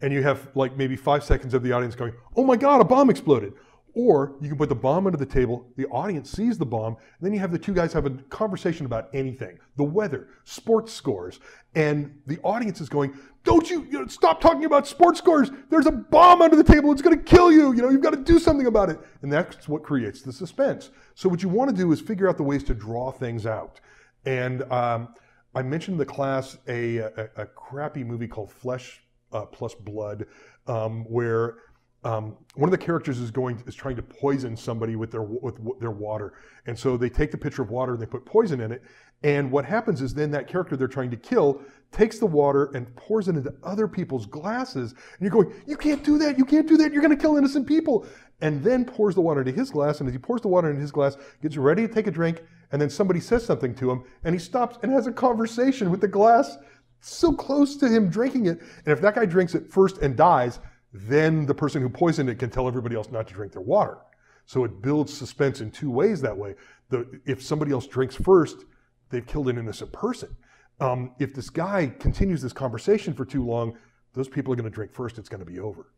And 0.00 0.14
you 0.14 0.22
have 0.22 0.48
like 0.54 0.78
maybe 0.78 0.96
five 0.96 1.22
seconds 1.22 1.52
of 1.52 1.62
the 1.62 1.72
audience 1.72 1.94
going, 1.94 2.14
oh 2.36 2.44
my 2.44 2.56
God, 2.56 2.80
a 2.80 2.84
bomb 2.84 3.10
exploded. 3.10 3.52
Or 3.94 4.36
you 4.40 4.48
can 4.48 4.58
put 4.58 4.68
the 4.68 4.74
bomb 4.74 5.06
under 5.06 5.18
the 5.18 5.26
table, 5.26 5.66
the 5.76 5.86
audience 5.86 6.30
sees 6.30 6.58
the 6.58 6.66
bomb, 6.66 6.96
and 6.96 7.26
then 7.26 7.32
you 7.32 7.40
have 7.40 7.50
the 7.50 7.58
two 7.58 7.74
guys 7.74 7.92
have 7.92 8.06
a 8.06 8.10
conversation 8.10 8.86
about 8.86 9.08
anything 9.12 9.58
the 9.76 9.84
weather, 9.84 10.28
sports 10.44 10.92
scores, 10.92 11.40
and 11.74 12.16
the 12.26 12.38
audience 12.42 12.80
is 12.80 12.88
going, 12.88 13.16
Don't 13.44 13.70
you, 13.70 13.84
you 13.90 14.00
know, 14.00 14.06
stop 14.06 14.40
talking 14.40 14.64
about 14.64 14.86
sports 14.86 15.18
scores. 15.18 15.50
There's 15.70 15.86
a 15.86 15.92
bomb 15.92 16.42
under 16.42 16.56
the 16.56 16.64
table. 16.64 16.92
It's 16.92 17.02
to 17.02 17.16
kill 17.16 17.50
you. 17.50 17.72
You 17.72 17.82
know, 17.82 17.90
you've 17.90 18.02
got 18.02 18.10
to 18.10 18.16
do 18.16 18.38
something 18.38 18.66
about 18.66 18.90
it. 18.90 18.98
And 19.22 19.32
that's 19.32 19.68
what 19.68 19.82
creates 19.82 20.22
the 20.22 20.32
suspense. 20.32 20.90
So, 21.14 21.28
what 21.28 21.42
you 21.42 21.48
want 21.48 21.70
to 21.70 21.76
do 21.76 21.90
is 21.92 22.00
figure 22.00 22.28
out 22.28 22.36
the 22.36 22.42
ways 22.42 22.62
to 22.64 22.74
draw 22.74 23.10
things 23.10 23.46
out. 23.46 23.80
And 24.24 24.62
um, 24.72 25.14
I 25.54 25.62
mentioned 25.62 25.94
in 25.94 25.98
the 25.98 26.06
class 26.06 26.58
a, 26.68 26.98
a, 26.98 27.28
a 27.36 27.46
crappy 27.46 28.04
movie 28.04 28.28
called 28.28 28.50
Flesh 28.50 29.02
uh, 29.32 29.46
Plus 29.46 29.74
Blood, 29.74 30.26
um, 30.66 31.04
where 31.04 31.56
um, 32.04 32.36
one 32.54 32.68
of 32.68 32.70
the 32.70 32.84
characters 32.84 33.18
is 33.18 33.30
going 33.30 33.62
is 33.66 33.74
trying 33.74 33.96
to 33.96 34.02
poison 34.02 34.56
somebody 34.56 34.94
with 34.96 35.10
their 35.10 35.22
with 35.22 35.58
their 35.80 35.90
water, 35.90 36.34
and 36.66 36.78
so 36.78 36.96
they 36.96 37.08
take 37.08 37.30
the 37.30 37.38
pitcher 37.38 37.62
of 37.62 37.70
water 37.70 37.94
and 37.94 38.02
they 38.02 38.06
put 38.06 38.24
poison 38.24 38.60
in 38.60 38.72
it. 38.72 38.82
And 39.24 39.50
what 39.50 39.64
happens 39.64 40.00
is 40.00 40.14
then 40.14 40.30
that 40.30 40.46
character 40.46 40.76
they're 40.76 40.86
trying 40.86 41.10
to 41.10 41.16
kill 41.16 41.60
takes 41.90 42.18
the 42.18 42.26
water 42.26 42.70
and 42.74 42.94
pours 42.94 43.28
it 43.28 43.36
into 43.36 43.52
other 43.64 43.88
people's 43.88 44.26
glasses, 44.26 44.92
and 44.92 45.20
you're 45.20 45.30
going, 45.30 45.52
you 45.66 45.76
can't 45.76 46.04
do 46.04 46.18
that, 46.18 46.38
you 46.38 46.44
can't 46.44 46.68
do 46.68 46.76
that, 46.76 46.92
you're 46.92 47.02
going 47.02 47.16
to 47.16 47.20
kill 47.20 47.36
innocent 47.36 47.66
people. 47.66 48.06
And 48.40 48.62
then 48.62 48.84
pours 48.84 49.16
the 49.16 49.20
water 49.20 49.40
into 49.40 49.52
his 49.52 49.70
glass, 49.70 49.98
and 49.98 50.08
as 50.08 50.14
he 50.14 50.18
pours 50.18 50.42
the 50.42 50.48
water 50.48 50.68
into 50.68 50.80
his 50.80 50.92
glass, 50.92 51.16
gets 51.42 51.56
ready 51.56 51.88
to 51.88 51.92
take 51.92 52.06
a 52.06 52.10
drink, 52.10 52.42
and 52.70 52.80
then 52.80 52.90
somebody 52.90 53.18
says 53.18 53.44
something 53.44 53.74
to 53.76 53.90
him, 53.90 54.04
and 54.22 54.34
he 54.34 54.38
stops 54.38 54.78
and 54.82 54.92
has 54.92 55.08
a 55.08 55.12
conversation 55.12 55.90
with 55.90 56.00
the 56.00 56.06
glass 56.06 56.56
so 57.00 57.32
close 57.32 57.76
to 57.76 57.88
him 57.88 58.08
drinking 58.08 58.46
it. 58.46 58.60
And 58.60 58.92
if 58.92 59.00
that 59.00 59.14
guy 59.14 59.26
drinks 59.26 59.54
it 59.54 59.68
first 59.68 59.98
and 59.98 60.16
dies, 60.16 60.60
then 60.92 61.46
the 61.46 61.54
person 61.54 61.82
who 61.82 61.88
poisoned 61.88 62.28
it 62.28 62.38
can 62.38 62.50
tell 62.50 62.66
everybody 62.66 62.96
else 62.96 63.10
not 63.10 63.28
to 63.28 63.34
drink 63.34 63.52
their 63.52 63.62
water. 63.62 63.98
So 64.46 64.64
it 64.64 64.80
builds 64.80 65.12
suspense 65.12 65.60
in 65.60 65.70
two 65.70 65.90
ways 65.90 66.20
that 66.22 66.36
way. 66.36 66.54
The, 66.88 67.20
if 67.26 67.42
somebody 67.42 67.72
else 67.72 67.86
drinks 67.86 68.16
first, 68.16 68.64
they've 69.10 69.26
killed 69.26 69.48
an 69.48 69.58
innocent 69.58 69.92
person. 69.92 70.34
Um, 70.80 71.12
if 71.18 71.34
this 71.34 71.50
guy 71.50 71.92
continues 71.98 72.40
this 72.40 72.52
conversation 72.52 73.12
for 73.12 73.24
too 73.24 73.44
long, 73.44 73.76
those 74.14 74.28
people 74.28 74.52
are 74.52 74.56
going 74.56 74.64
to 74.64 74.74
drink 74.74 74.94
first. 74.94 75.18
It's 75.18 75.28
going 75.28 75.44
to 75.44 75.50
be 75.50 75.58
over. 75.58 75.92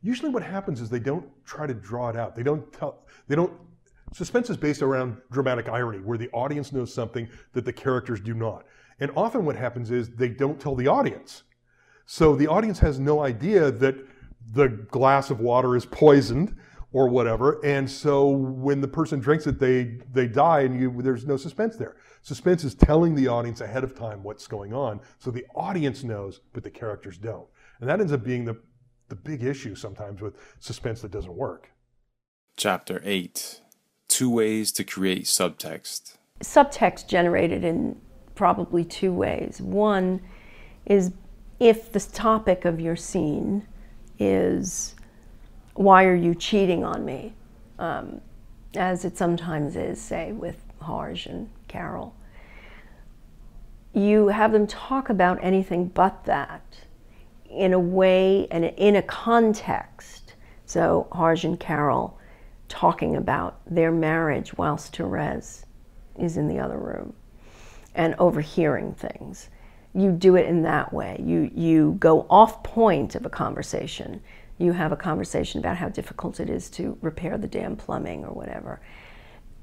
Usually, 0.00 0.30
what 0.30 0.42
happens 0.42 0.80
is 0.80 0.90
they 0.90 1.00
don't 1.00 1.26
try 1.44 1.66
to 1.66 1.74
draw 1.74 2.08
it 2.08 2.16
out. 2.16 2.36
They 2.36 2.42
don't 2.42 2.72
tell. 2.72 3.06
They 3.28 3.34
don't. 3.34 3.52
Suspense 4.12 4.50
is 4.50 4.56
based 4.56 4.82
around 4.82 5.16
dramatic 5.30 5.68
irony, 5.68 5.98
where 5.98 6.18
the 6.18 6.28
audience 6.30 6.72
knows 6.72 6.92
something 6.92 7.28
that 7.52 7.64
the 7.64 7.72
characters 7.72 8.20
do 8.20 8.34
not. 8.34 8.64
And 9.00 9.10
often, 9.16 9.44
what 9.44 9.56
happens 9.56 9.90
is 9.90 10.10
they 10.10 10.28
don't 10.28 10.60
tell 10.60 10.74
the 10.74 10.88
audience. 10.88 11.44
So 12.04 12.34
the 12.36 12.48
audience 12.48 12.78
has 12.80 12.98
no 12.98 13.20
idea 13.20 13.70
that 13.70 13.96
the 14.50 14.68
glass 14.68 15.30
of 15.30 15.40
water 15.40 15.76
is 15.76 15.86
poisoned 15.86 16.56
or 16.92 17.08
whatever. 17.08 17.64
And 17.64 17.90
so 17.90 18.28
when 18.28 18.80
the 18.80 18.88
person 18.88 19.18
drinks 19.18 19.46
it, 19.46 19.58
they, 19.58 19.98
they 20.12 20.26
die 20.26 20.60
and 20.60 20.78
you, 20.78 21.02
there's 21.02 21.26
no 21.26 21.36
suspense 21.36 21.76
there. 21.76 21.96
Suspense 22.22 22.64
is 22.64 22.74
telling 22.74 23.14
the 23.14 23.28
audience 23.28 23.60
ahead 23.60 23.82
of 23.82 23.94
time 23.94 24.22
what's 24.22 24.46
going 24.46 24.72
on. 24.72 25.00
So 25.18 25.30
the 25.30 25.44
audience 25.54 26.04
knows, 26.04 26.40
but 26.52 26.62
the 26.62 26.70
characters 26.70 27.18
don't. 27.18 27.46
And 27.80 27.88
that 27.88 28.00
ends 28.00 28.12
up 28.12 28.22
being 28.22 28.44
the, 28.44 28.56
the 29.08 29.16
big 29.16 29.42
issue 29.42 29.74
sometimes 29.74 30.20
with 30.20 30.36
suspense 30.60 31.00
that 31.02 31.10
doesn't 31.10 31.34
work. 31.34 31.70
Chapter 32.56 33.00
8 33.04 33.60
Two 34.08 34.28
Ways 34.28 34.72
to 34.72 34.84
Create 34.84 35.24
Subtext. 35.24 36.16
Subtext 36.40 37.08
generated 37.08 37.64
in 37.64 37.98
probably 38.34 38.84
two 38.84 39.12
ways. 39.12 39.60
One 39.60 40.20
is 40.84 41.12
if 41.58 41.92
the 41.92 42.00
topic 42.00 42.64
of 42.64 42.78
your 42.78 42.96
scene 42.96 43.66
is 44.22 44.94
why 45.74 46.04
are 46.04 46.14
you 46.14 46.34
cheating 46.34 46.84
on 46.84 47.04
me, 47.04 47.34
um, 47.78 48.20
as 48.76 49.04
it 49.04 49.16
sometimes 49.16 49.76
is, 49.76 50.00
say, 50.00 50.32
with 50.32 50.62
Harge 50.80 51.26
and 51.26 51.48
Carol, 51.68 52.14
you 53.94 54.28
have 54.28 54.52
them 54.52 54.66
talk 54.66 55.08
about 55.08 55.38
anything 55.42 55.86
but 55.88 56.24
that 56.24 56.62
in 57.50 57.72
a 57.72 57.78
way 57.78 58.46
and 58.50 58.64
in 58.64 58.96
a 58.96 59.02
context. 59.02 60.34
So 60.64 61.06
Harge 61.12 61.44
and 61.44 61.60
Carol 61.60 62.18
talking 62.68 63.16
about 63.16 63.60
their 63.66 63.90
marriage 63.90 64.56
whilst 64.56 64.96
Therese 64.96 65.66
is 66.18 66.36
in 66.36 66.48
the 66.48 66.58
other 66.58 66.78
room 66.78 67.12
and 67.94 68.14
overhearing 68.18 68.94
things. 68.94 69.50
You 69.94 70.10
do 70.12 70.36
it 70.36 70.46
in 70.46 70.62
that 70.62 70.92
way. 70.92 71.20
You, 71.22 71.50
you 71.54 71.96
go 71.98 72.26
off 72.30 72.62
point 72.62 73.14
of 73.14 73.26
a 73.26 73.30
conversation. 73.30 74.22
You 74.58 74.72
have 74.72 74.92
a 74.92 74.96
conversation 74.96 75.60
about 75.60 75.76
how 75.76 75.88
difficult 75.88 76.40
it 76.40 76.48
is 76.48 76.70
to 76.70 76.96
repair 77.02 77.36
the 77.36 77.46
damn 77.46 77.76
plumbing 77.76 78.24
or 78.24 78.32
whatever. 78.32 78.80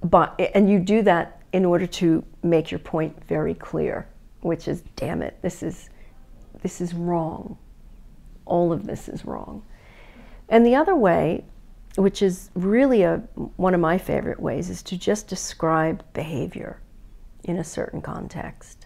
But, 0.04 0.40
and 0.54 0.70
you 0.70 0.80
do 0.80 1.02
that 1.04 1.42
in 1.52 1.66
order 1.66 1.88
to 1.88 2.24
make 2.44 2.72
your 2.72 2.80
point 2.80 3.24
very 3.26 3.54
clear, 3.54 4.08
which 4.42 4.68
is, 4.68 4.84
damn 4.96 5.22
it, 5.22 5.38
this 5.42 5.64
is, 5.64 5.90
this 6.62 6.80
is 6.80 6.94
wrong. 6.94 7.58
All 8.46 8.72
of 8.72 8.86
this 8.86 9.10
is 9.10 9.26
wrong. 9.26 9.64
And 10.48 10.66
the 10.66 10.76
other 10.76 10.96
way 10.96 11.44
which 11.96 12.22
is 12.22 12.50
really 12.56 13.04
a, 13.04 13.18
one 13.58 13.74
of 13.74 13.80
my 13.80 13.98
favorite 13.98 14.40
ways, 14.40 14.70
is 14.70 14.82
to 14.84 14.98
just 14.98 15.28
describe 15.28 16.04
behavior 16.14 16.80
in 17.44 17.58
a 17.58 17.64
certain 17.64 18.02
context. 18.02 18.79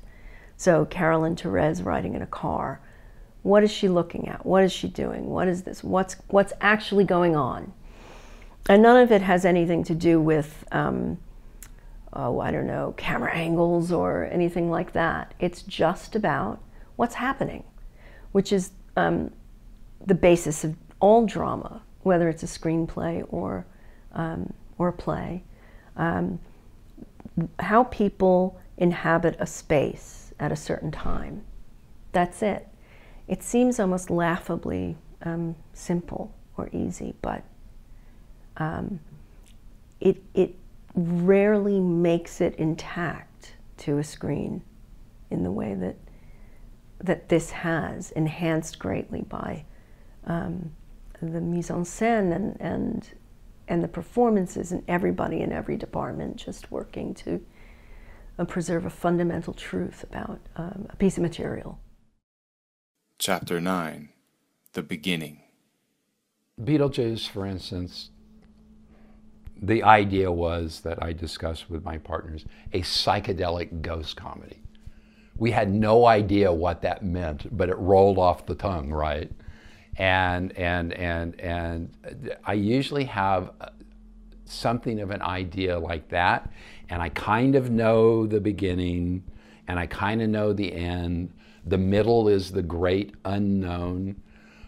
So, 0.58 0.86
Carol 0.86 1.24
and 1.24 1.39
Therese 1.39 1.82
riding 1.82 2.16
in 2.16 2.22
a 2.22 2.28
car. 2.28 2.80
What 3.42 3.63
is 3.63 3.72
she 3.72 3.89
looking 3.89 4.28
at? 4.28 4.46
What 4.46 4.63
is 4.63 4.72
she 4.72 4.88
doing? 4.88 5.30
What 5.30 5.48
is 5.48 5.63
this? 5.63 5.84
What's, 5.84 6.16
what's 6.28 6.54
actually 6.62 7.04
going 7.04 7.36
on? 7.36 7.74
And 8.70 8.82
none 8.82 9.02
of 9.02 9.12
it 9.12 9.22
has 9.22 9.44
anything 9.44 9.84
to 9.86 9.96
do 9.96 10.22
with, 10.22 10.66
um, 10.72 11.18
oh, 12.13 12.39
I 12.39 12.52
don't 12.52 12.68
know, 12.68 12.94
camera 12.96 13.34
angles 13.34 13.92
or 13.92 14.26
anything 14.32 14.70
like 14.72 14.94
that. 14.94 15.34
It's 15.39 15.62
just 15.63 16.16
about 16.16 16.62
what's 16.96 17.16
happening, 17.16 17.66
which 18.32 18.54
is 18.54 18.72
um, 18.96 19.32
the 20.06 20.16
basis 20.16 20.63
of 20.63 20.76
all 21.02 21.26
drama 21.26 21.82
whether 22.04 22.30
it's 22.30 22.44
a 22.44 22.46
screenplay 22.46 23.26
or, 23.30 23.66
um, 24.13 24.54
or 24.78 24.89
a 24.89 24.94
play, 24.94 25.44
um, 25.98 26.39
how 27.60 27.86
people 27.86 28.60
inhabit 28.78 29.36
a 29.39 29.48
space 29.48 30.22
at 30.39 30.52
a 30.52 30.56
certain 30.56 30.91
time. 30.91 31.43
That's 32.12 32.41
it. 32.41 32.67
It 33.28 33.41
seems 33.43 33.80
almost 33.80 34.10
laughably 34.10 34.98
um, 35.24 35.56
simple 35.74 36.34
or 36.58 36.69
easy, 36.72 37.15
but 37.22 37.43
um, 38.58 39.00
it, 40.00 40.22
it 40.34 40.56
rarely 40.96 41.80
makes 41.80 42.41
it 42.41 42.56
intact 42.56 43.56
to 43.78 43.98
a 43.98 44.04
screen 44.04 44.62
in 45.32 45.43
the 45.43 45.52
way 45.52 45.74
that, 45.74 45.96
that 47.00 47.30
this 47.30 47.52
has, 47.52 48.12
enhanced 48.12 48.78
greatly 48.78 49.22
by 49.22 49.65
um, 50.26 50.72
the 51.22 51.41
mise 51.41 51.72
en 51.72 51.84
scène 51.84 52.36
and, 52.36 52.58
and, 52.60 53.10
and 53.67 53.84
the 53.84 53.88
performances 53.88 54.72
and 54.72 54.84
everybody 54.88 55.39
in 55.39 55.52
every 55.52 55.78
department 55.78 56.36
just 56.36 56.72
working 56.72 57.13
to 57.13 57.43
uh, 58.38 58.46
preserve 58.46 58.86
a 58.86 58.89
fundamental 58.89 59.54
truth 59.54 60.04
about 60.04 60.39
um, 60.56 60.88
a 60.89 60.96
piece 60.96 61.17
of 61.17 61.24
material. 61.24 61.80
Chapter 63.17 63.62
9 63.62 64.10
The 64.74 64.84
Beginning 64.84 65.41
Beetlejuice, 66.62 67.28
for 67.28 67.46
instance, 67.46 68.10
the 69.60 69.82
idea 69.82 70.32
was 70.32 70.82
that 70.82 71.02
I 71.02 71.13
discussed 71.13 71.69
with 71.69 71.84
my 71.84 71.98
partners 71.98 72.46
a 72.74 72.82
psychedelic 72.82 73.82
ghost 73.82 74.15
comedy. 74.15 74.62
We 75.36 75.52
had 75.52 75.74
no 75.74 76.06
idea 76.06 76.54
what 76.54 76.82
that 76.84 77.04
meant, 77.04 77.56
but 77.56 77.69
it 77.69 77.78
rolled 77.78 78.17
off 78.17 78.46
the 78.46 78.56
tongue, 78.56 78.91
right? 78.91 79.32
and 79.98 80.58
and 80.58 80.93
and 80.93 81.39
and 81.39 82.36
I 82.43 82.54
usually 82.54 83.06
have 83.06 83.52
something 84.46 85.00
of 85.00 85.12
an 85.12 85.22
idea 85.22 85.78
like 85.80 86.10
that, 86.10 86.52
and 86.89 87.02
I 87.02 87.10
kind 87.10 87.56
of 87.56 87.69
know 87.69 88.26
the 88.26 88.39
beginning, 88.39 89.24
and 89.67 89.80
I 89.80 89.88
kind 89.88 90.22
of 90.22 90.30
know 90.30 90.54
the 90.54 90.74
end. 90.74 91.32
The 91.65 91.78
middle 91.78 92.28
is 92.28 92.52
the 92.52 92.62
great 92.62 93.15
unknown, 93.26 94.15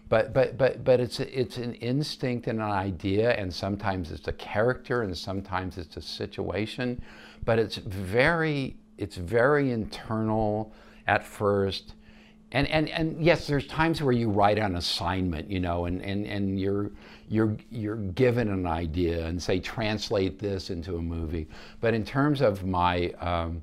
but 0.07 0.33
but 0.33 0.57
but 0.57 0.83
but 0.83 0.99
it's 0.99 1.19
it's 1.19 1.57
an 1.57 1.73
instinct 1.75 2.47
and 2.47 2.59
an 2.59 2.71
idea, 2.71 3.31
and 3.31 3.53
sometimes 3.53 4.11
it's 4.11 4.27
a 4.27 4.33
character, 4.33 5.01
and 5.03 5.17
sometimes 5.17 5.77
it's 5.77 5.97
a 5.97 6.01
situation, 6.01 7.01
but 7.43 7.59
it's 7.59 7.77
very 7.77 8.77
it's 8.97 9.17
very 9.17 9.71
internal 9.71 10.73
at 11.07 11.23
first. 11.23 11.93
And, 12.51 12.67
and, 12.67 12.89
and 12.89 13.21
yes, 13.21 13.47
there's 13.47 13.67
times 13.67 14.01
where 14.01 14.13
you 14.13 14.29
write 14.29 14.59
on 14.59 14.75
assignment, 14.75 15.49
you 15.49 15.59
know, 15.59 15.85
and, 15.85 16.01
and, 16.01 16.25
and 16.25 16.57
you're, 16.59 16.91
you're, 17.27 17.57
you're 17.71 17.95
given 17.95 18.49
an 18.49 18.67
idea 18.67 19.25
and 19.25 19.41
say, 19.41 19.59
translate 19.59 20.39
this 20.39 20.69
into 20.69 20.97
a 20.97 21.01
movie. 21.01 21.47
But 21.81 21.93
in 21.93 22.05
terms 22.05 22.41
of 22.41 22.65
my, 22.65 23.09
um, 23.19 23.61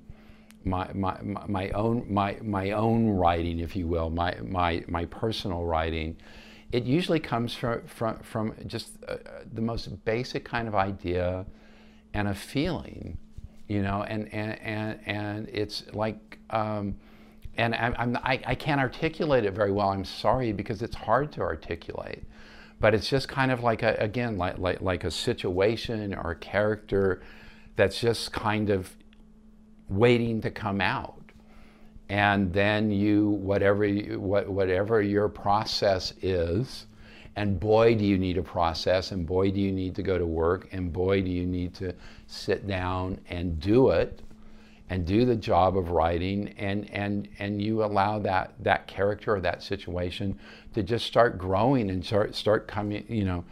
my, 0.65 0.91
my, 0.93 1.19
my, 1.47 1.71
own, 1.71 2.07
my, 2.09 2.39
my 2.43 2.73
own 2.73 3.09
writing, 3.11 3.61
if 3.61 3.77
you 3.77 3.87
will, 3.87 4.11
my, 4.11 4.37
my, 4.43 4.85
my 4.89 5.05
personal 5.07 5.65
writing, 5.65 6.17
it 6.73 6.85
usually 6.85 7.21
comes 7.21 7.55
from, 7.55 7.83
from, 7.87 8.19
from 8.21 8.55
just 8.67 8.93
uh, 9.07 9.17
the 9.53 9.61
most 9.61 10.05
basic 10.05 10.45
kind 10.45 10.69
of 10.69 10.75
idea 10.75 11.45
and 12.15 12.29
a 12.29 12.35
feeling, 12.35 13.19
you 13.69 13.83
know, 13.83 14.03
and, 14.03 14.33
and, 14.33 14.59
and, 14.61 15.01
and 15.07 15.49
it's 15.49 15.85
like, 15.93 16.39
um, 16.51 16.97
and 17.57 17.75
I'm, 17.75 17.95
I'm, 17.99 18.17
I, 18.17 18.41
I 18.47 18.55
can't 18.55 18.81
articulate 18.81 19.45
it 19.45 19.53
very 19.53 19.73
well. 19.73 19.91
I'm 19.91 20.05
sorry 20.05 20.53
because 20.53 20.83
it's 20.83 20.97
hard 20.97 21.33
to 21.33 21.43
articulate. 21.43 22.25
But 22.83 22.95
it's 22.95 23.09
just 23.09 23.29
kind 23.29 23.53
of 23.53 23.63
like 23.63 23.85
a, 23.85 23.95
again, 24.01 24.37
like, 24.37 24.59
like, 24.59 24.81
like 24.81 25.05
a 25.05 25.11
situation 25.11 26.13
or 26.15 26.33
a 26.33 26.37
character 26.37 27.23
that's 27.77 28.01
just 28.01 28.33
kind 28.33 28.71
of 28.71 28.97
waiting 29.89 30.41
to 30.41 30.51
come 30.51 30.81
out. 30.81 31.15
And 32.09 32.53
then 32.53 32.91
you, 32.91 33.31
whatever, 33.31 33.85
you, 33.85 34.19
what, 34.19 34.49
whatever 34.49 35.01
your 35.01 35.29
process 35.29 36.13
is, 36.23 36.87
and 37.37 37.61
boy, 37.61 37.95
do 37.95 38.05
you 38.05 38.19
need 38.19 38.37
a 38.37 38.43
process, 38.43 39.13
and 39.13 39.25
boy, 39.25 39.53
do 39.53 39.61
you 39.61 39.71
need 39.71 39.95
to 39.95 40.03
go 40.03 40.19
to 40.19 40.27
work, 40.27 40.69
and 40.73 40.93
boy, 40.93 41.23
do 41.23 41.31
you 41.31 41.47
need 41.47 41.75
to 41.75 41.95
sit 42.27 42.67
down 42.67 43.21
and 43.31 43.61
do 43.61 43.91
it 43.91 44.23
and 44.93 45.07
do 45.07 45.25
the 45.25 45.35
job 45.35 45.79
of 45.79 45.91
writing 45.91 46.55
and 46.59 46.89
and 46.91 47.27
and 47.39 47.63
you 47.63 47.83
allow 47.83 48.19
that 48.19 48.53
that 48.61 48.87
character 48.87 49.37
or 49.37 49.41
that 49.41 49.63
situation 49.63 50.39
to 50.75 50.83
just 50.83 51.07
start 51.07 51.39
growing 51.39 51.89
and 51.91 52.05
start 52.05 52.35
start 52.35 52.69
coming 52.69 53.03
you 53.09 53.25
know 53.25 53.43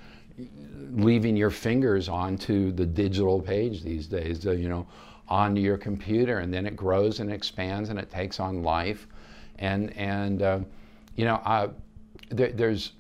leaving 0.92 1.36
your 1.36 1.50
fingers 1.50 2.10
onto 2.10 2.72
the 2.72 2.84
digital 2.84 3.40
page 3.40 3.82
these 3.82 4.06
days 4.06 4.44
you 4.44 4.68
know 4.68 4.86
onto 5.30 5.62
your 5.62 5.78
computer 5.78 6.40
and 6.40 6.52
then 6.52 6.66
it 6.66 6.76
grows 6.76 7.20
and 7.20 7.32
expands 7.32 7.88
and 7.88 7.98
it 7.98 8.10
takes 8.10 8.38
on 8.38 8.62
life. 8.62 9.06
And 9.58 9.96
and 9.96 10.42
uh, 10.42 10.60
you 11.16 11.24
know 11.24 11.36
uh, 11.44 11.68
there, 12.28 12.52
there's 12.52 12.92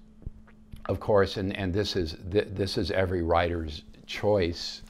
of 0.86 0.98
course 0.98 1.36
and 1.36 1.54
and 1.56 1.74
this 1.74 1.96
is 1.96 2.16
th- 2.30 2.48
this 2.52 2.78
is 2.78 2.90
every 2.90 3.22
writer's 3.22 3.82
choice 4.06 4.82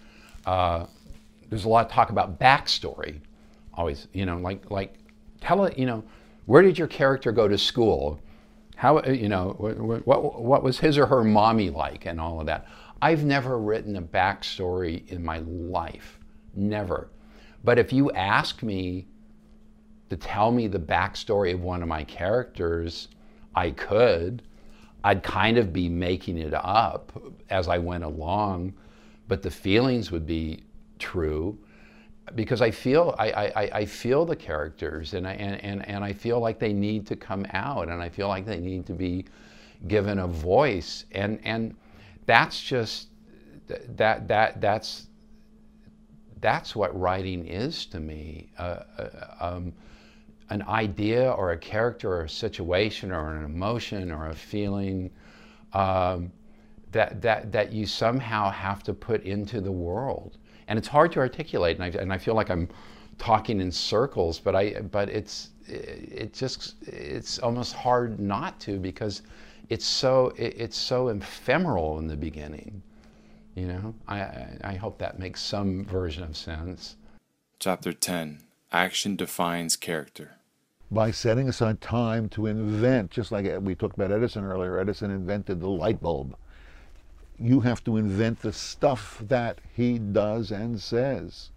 uh, 0.47 0.87
there's 1.49 1.65
a 1.65 1.69
lot 1.69 1.87
of 1.87 1.93
talk 1.93 2.11
about 2.11 2.39
backstory 2.39 3.21
always, 3.75 4.09
you 4.13 4.27
know, 4.27 4.39
like 4.39 4.71
like 4.71 4.95
tell 5.41 5.65
it, 5.65 5.79
you 5.79 5.87
know, 5.87 6.05
where 6.47 6.63
did 6.63 6.79
your 6.79 6.89
character 6.89 7.33
go 7.33 7.49
to 7.49 7.59
school? 7.59 8.21
How, 8.77 8.99
uh, 8.99 9.11
you 9.11 9.29
know, 9.29 9.55
what, 9.59 10.07
what, 10.07 10.43
what 10.43 10.63
was 10.63 10.79
his 10.79 10.97
or 10.97 11.07
her 11.07 11.23
mommy 11.23 11.71
like 11.71 12.07
and 12.07 12.21
all 12.21 12.41
of 12.41 12.47
that. 12.47 12.67
I've 13.03 13.25
never 13.25 13.59
written 13.59 13.97
a 13.97 14.03
backstory 14.03 15.07
in 15.09 15.25
my 15.25 15.39
life, 15.39 16.19
never. 16.55 17.09
But 17.63 17.79
if 17.79 17.93
you 17.93 18.11
ask 18.13 18.63
me 18.63 19.07
to 20.09 20.17
tell 20.17 20.51
me 20.51 20.67
the 20.67 20.79
backstory 20.79 21.55
of 21.55 21.63
one 21.63 21.83
of 21.83 21.89
my 21.89 22.05
characters, 22.05 23.09
I 23.55 23.71
could. 23.71 24.43
I'd 25.05 25.23
kind 25.23 25.57
of 25.57 25.73
be 25.73 25.89
making 25.89 26.39
it 26.39 26.53
up 26.55 27.13
as 27.49 27.69
I 27.69 27.79
went 27.79 28.05
along, 28.05 28.75
but 29.29 29.43
the 29.43 29.51
feelings 29.51 30.11
would 30.11 30.27
be 30.27 30.65
true 30.99 31.59
because 32.35 32.63
I 32.63 32.71
feel 32.71 33.15
I, 33.19 33.31
I, 33.31 33.71
I 33.81 33.85
feel 33.85 34.25
the 34.25 34.37
characters 34.37 35.15
and 35.15 35.27
I 35.27 35.33
and, 35.33 35.63
and, 35.63 35.89
and 35.89 36.05
I 36.05 36.13
feel 36.13 36.41
like 36.41 36.59
they 36.59 36.73
need 36.73 37.07
to 37.09 37.17
come 37.17 37.47
out 37.53 37.89
and 37.89 38.03
I 38.03 38.09
feel 38.09 38.29
like 38.29 38.47
they 38.47 38.61
need 38.61 38.87
to 38.87 38.95
be 38.95 39.27
given 39.89 40.19
a 40.19 40.27
voice 40.27 41.05
and 41.13 41.41
and 41.45 41.75
that's 42.27 42.61
just 42.61 43.09
that 43.97 44.29
that 44.29 44.61
that's 44.61 45.07
that's 46.41 46.75
what 46.75 46.99
writing 46.99 47.47
is 47.47 47.87
to 47.87 48.01
me. 48.01 48.51
Uh, 48.59 48.83
uh, 48.99 49.35
um, 49.41 49.73
an 50.49 50.63
idea 50.63 51.31
or 51.31 51.53
a 51.53 51.57
character 51.59 52.13
or 52.13 52.23
a 52.25 52.29
situation 52.29 53.13
or 53.13 53.37
an 53.37 53.45
emotion 53.45 54.11
or 54.11 54.29
a 54.29 54.35
feeling 54.35 55.11
um, 55.73 56.33
that, 56.93 57.23
that, 57.23 57.53
that 57.53 57.73
you 57.73 57.87
somehow 57.87 58.51
have 58.51 58.83
to 58.85 58.95
put 58.95 59.23
into 59.23 59.61
the 59.61 59.73
world. 59.73 60.39
And 60.69 60.79
it's 60.79 60.89
hard 60.89 61.13
to 61.13 61.19
articulate, 61.21 61.79
and 61.79 61.85
I, 61.85 62.01
and 62.01 62.13
I 62.13 62.19
feel 62.19 62.35
like 62.35 62.51
I'm 62.51 62.69
talking 63.19 63.61
in 63.61 63.71
circles, 63.71 64.39
but, 64.39 64.57
I, 64.57 64.81
but 64.81 65.09
it's, 65.09 65.51
it 65.67 66.33
just, 66.33 66.75
it's 66.83 67.39
almost 67.39 67.75
hard 67.75 68.19
not 68.19 68.59
to 68.61 68.79
because 68.79 69.23
it's 69.69 69.85
so, 69.85 70.33
it, 70.37 70.55
it's 70.57 70.77
so 70.77 71.09
ephemeral 71.09 71.99
in 71.99 72.07
the 72.07 72.17
beginning. 72.17 72.83
You 73.55 73.67
know, 73.67 73.95
I, 74.09 74.47
I 74.63 74.75
hope 74.75 74.99
that 74.99 75.19
makes 75.19 75.43
some 75.43 75.85
version 75.85 76.23
of 76.23 76.37
sense. 76.37 76.97
Chapter 77.59 77.93
10 77.93 78.41
Action 78.73 79.17
Defines 79.17 79.77
Character. 79.77 80.37
By 80.91 81.11
setting 81.11 81.49
aside 81.49 81.81
time 81.81 82.29
to 82.31 82.47
invent, 82.47 83.11
just 83.11 83.31
like 83.31 83.47
we 83.61 83.75
talked 83.75 83.97
about 83.97 84.13
Edison 84.13 84.45
earlier, 84.45 84.79
Edison 84.79 85.11
invented 85.11 85.61
the 85.61 85.69
light 85.69 86.01
bulb. 86.01 86.37
You 87.41 87.61
have 87.61 87.83
to 87.85 87.97
invent 87.97 88.41
the 88.41 88.53
stuff 88.53 89.23
that 89.29 89.61
he 89.75 89.99
does 89.99 90.51
and 90.51 90.81
says. 90.81 91.51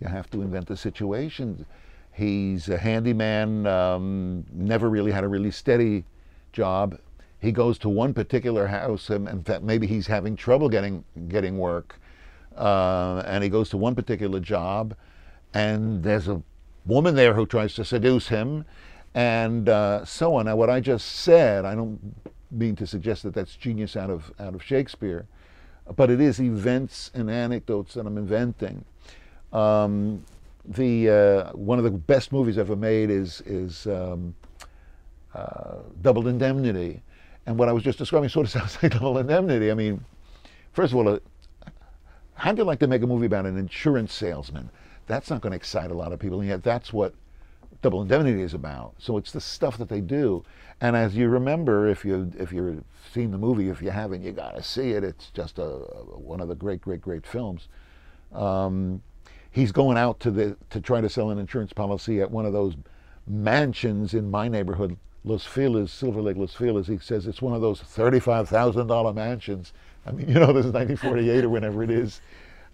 You 0.00 0.08
have 0.08 0.28
to 0.30 0.42
invent 0.42 0.66
the 0.66 0.76
situation. 0.76 1.64
He's 2.12 2.68
a 2.68 2.76
handyman, 2.76 3.66
um, 3.66 4.44
never 4.52 4.90
really 4.90 5.12
had 5.12 5.22
a 5.22 5.28
really 5.28 5.52
steady 5.52 6.04
job, 6.52 6.98
he 7.40 7.52
goes 7.52 7.78
to 7.78 7.88
one 7.88 8.14
particular 8.14 8.66
house, 8.66 9.10
and 9.10 9.28
in 9.28 9.42
fact, 9.42 9.62
maybe 9.62 9.86
he's 9.86 10.06
having 10.06 10.34
trouble 10.34 10.68
getting 10.68 11.04
getting 11.28 11.56
work, 11.56 12.00
uh, 12.56 13.22
and 13.26 13.44
he 13.44 13.50
goes 13.50 13.68
to 13.70 13.76
one 13.76 13.94
particular 13.94 14.40
job, 14.40 14.94
and 15.54 16.02
there's 16.02 16.26
a 16.28 16.42
woman 16.84 17.14
there 17.14 17.34
who 17.34 17.46
tries 17.46 17.74
to 17.74 17.84
seduce 17.84 18.28
him, 18.28 18.64
and 19.14 19.68
uh, 19.68 20.04
so 20.04 20.34
on. 20.34 20.46
Now, 20.46 20.56
what 20.56 20.68
I 20.68 20.80
just 20.80 21.06
said, 21.06 21.64
I 21.64 21.76
don't 21.76 22.00
mean 22.50 22.76
to 22.76 22.86
suggest 22.86 23.22
that 23.24 23.34
that's 23.34 23.54
genius 23.56 23.96
out 23.96 24.10
of 24.10 24.32
out 24.38 24.54
of 24.54 24.62
Shakespeare, 24.62 25.26
but 25.96 26.10
it 26.10 26.20
is 26.20 26.40
events 26.40 27.10
and 27.14 27.30
anecdotes 27.30 27.94
that 27.94 28.06
I'm 28.06 28.18
inventing. 28.18 28.84
Um, 29.52 30.24
the 30.64 31.10
uh, 31.10 31.52
one 31.52 31.78
of 31.78 31.84
the 31.84 31.90
best 31.90 32.32
movies 32.32 32.58
ever 32.58 32.76
made 32.76 33.10
is 33.10 33.42
is 33.46 33.86
um, 33.86 34.34
uh, 35.34 35.76
Double 36.02 36.28
Indemnity, 36.28 37.02
and 37.46 37.58
what 37.58 37.68
I 37.68 37.72
was 37.72 37.82
just 37.82 37.98
describing 37.98 38.28
sort 38.28 38.46
of 38.46 38.52
sounds 38.60 38.82
like 38.82 38.92
double 38.92 39.18
indemnity. 39.18 39.70
I 39.70 39.74
mean, 39.74 40.04
first 40.72 40.92
of 40.92 40.98
all, 40.98 41.08
uh, 41.08 41.18
how'd 42.34 42.58
you 42.58 42.64
like 42.64 42.78
to 42.80 42.86
make 42.86 43.02
a 43.02 43.06
movie 43.06 43.26
about 43.26 43.46
an 43.46 43.56
insurance 43.56 44.12
salesman? 44.12 44.68
That's 45.06 45.30
not 45.30 45.40
going 45.40 45.52
to 45.52 45.56
excite 45.56 45.90
a 45.90 45.94
lot 45.94 46.12
of 46.12 46.18
people, 46.18 46.40
and 46.40 46.48
yet 46.48 46.62
that's 46.62 46.92
what 46.92 47.14
double 47.82 48.02
indemnity 48.02 48.42
is 48.42 48.54
about. 48.54 48.94
So 48.98 49.16
it's 49.16 49.32
the 49.32 49.40
stuff 49.40 49.78
that 49.78 49.88
they 49.88 50.00
do. 50.00 50.44
And 50.80 50.96
as 50.96 51.16
you 51.16 51.28
remember, 51.28 51.88
if 51.88 52.04
you 52.04 52.32
if 52.38 52.52
you've 52.52 52.84
seen 53.12 53.30
the 53.30 53.38
movie, 53.38 53.68
if 53.68 53.82
you 53.82 53.90
haven't, 53.90 54.22
you 54.22 54.32
got 54.32 54.56
to 54.56 54.62
see 54.62 54.92
it. 54.92 55.04
It's 55.04 55.30
just 55.30 55.58
a, 55.58 55.64
one 55.64 56.40
of 56.40 56.48
the 56.48 56.54
great, 56.54 56.80
great, 56.80 57.00
great 57.00 57.26
films. 57.26 57.68
Um, 58.32 59.02
he's 59.50 59.72
going 59.72 59.96
out 59.96 60.20
to 60.20 60.30
the 60.30 60.56
to 60.70 60.80
try 60.80 61.00
to 61.00 61.08
sell 61.08 61.30
an 61.30 61.38
insurance 61.38 61.72
policy 61.72 62.20
at 62.20 62.30
one 62.30 62.46
of 62.46 62.52
those 62.52 62.76
mansions 63.26 64.14
in 64.14 64.30
my 64.30 64.48
neighborhood 64.48 64.96
Los 65.24 65.44
Feliz, 65.44 65.92
Silver 65.92 66.22
Lake, 66.22 66.36
Los 66.36 66.54
Feliz, 66.54 66.86
he 66.86 66.98
says 66.98 67.26
it's 67.26 67.42
one 67.42 67.54
of 67.54 67.60
those 67.60 67.82
$35,000 67.82 69.14
mansions. 69.14 69.72
I 70.06 70.12
mean, 70.12 70.28
you 70.28 70.34
know, 70.34 70.52
this 70.52 70.66
is 70.66 70.72
1948 70.72 71.44
or 71.44 71.48
whenever 71.48 71.82
it 71.82 71.90
is. 71.90 72.20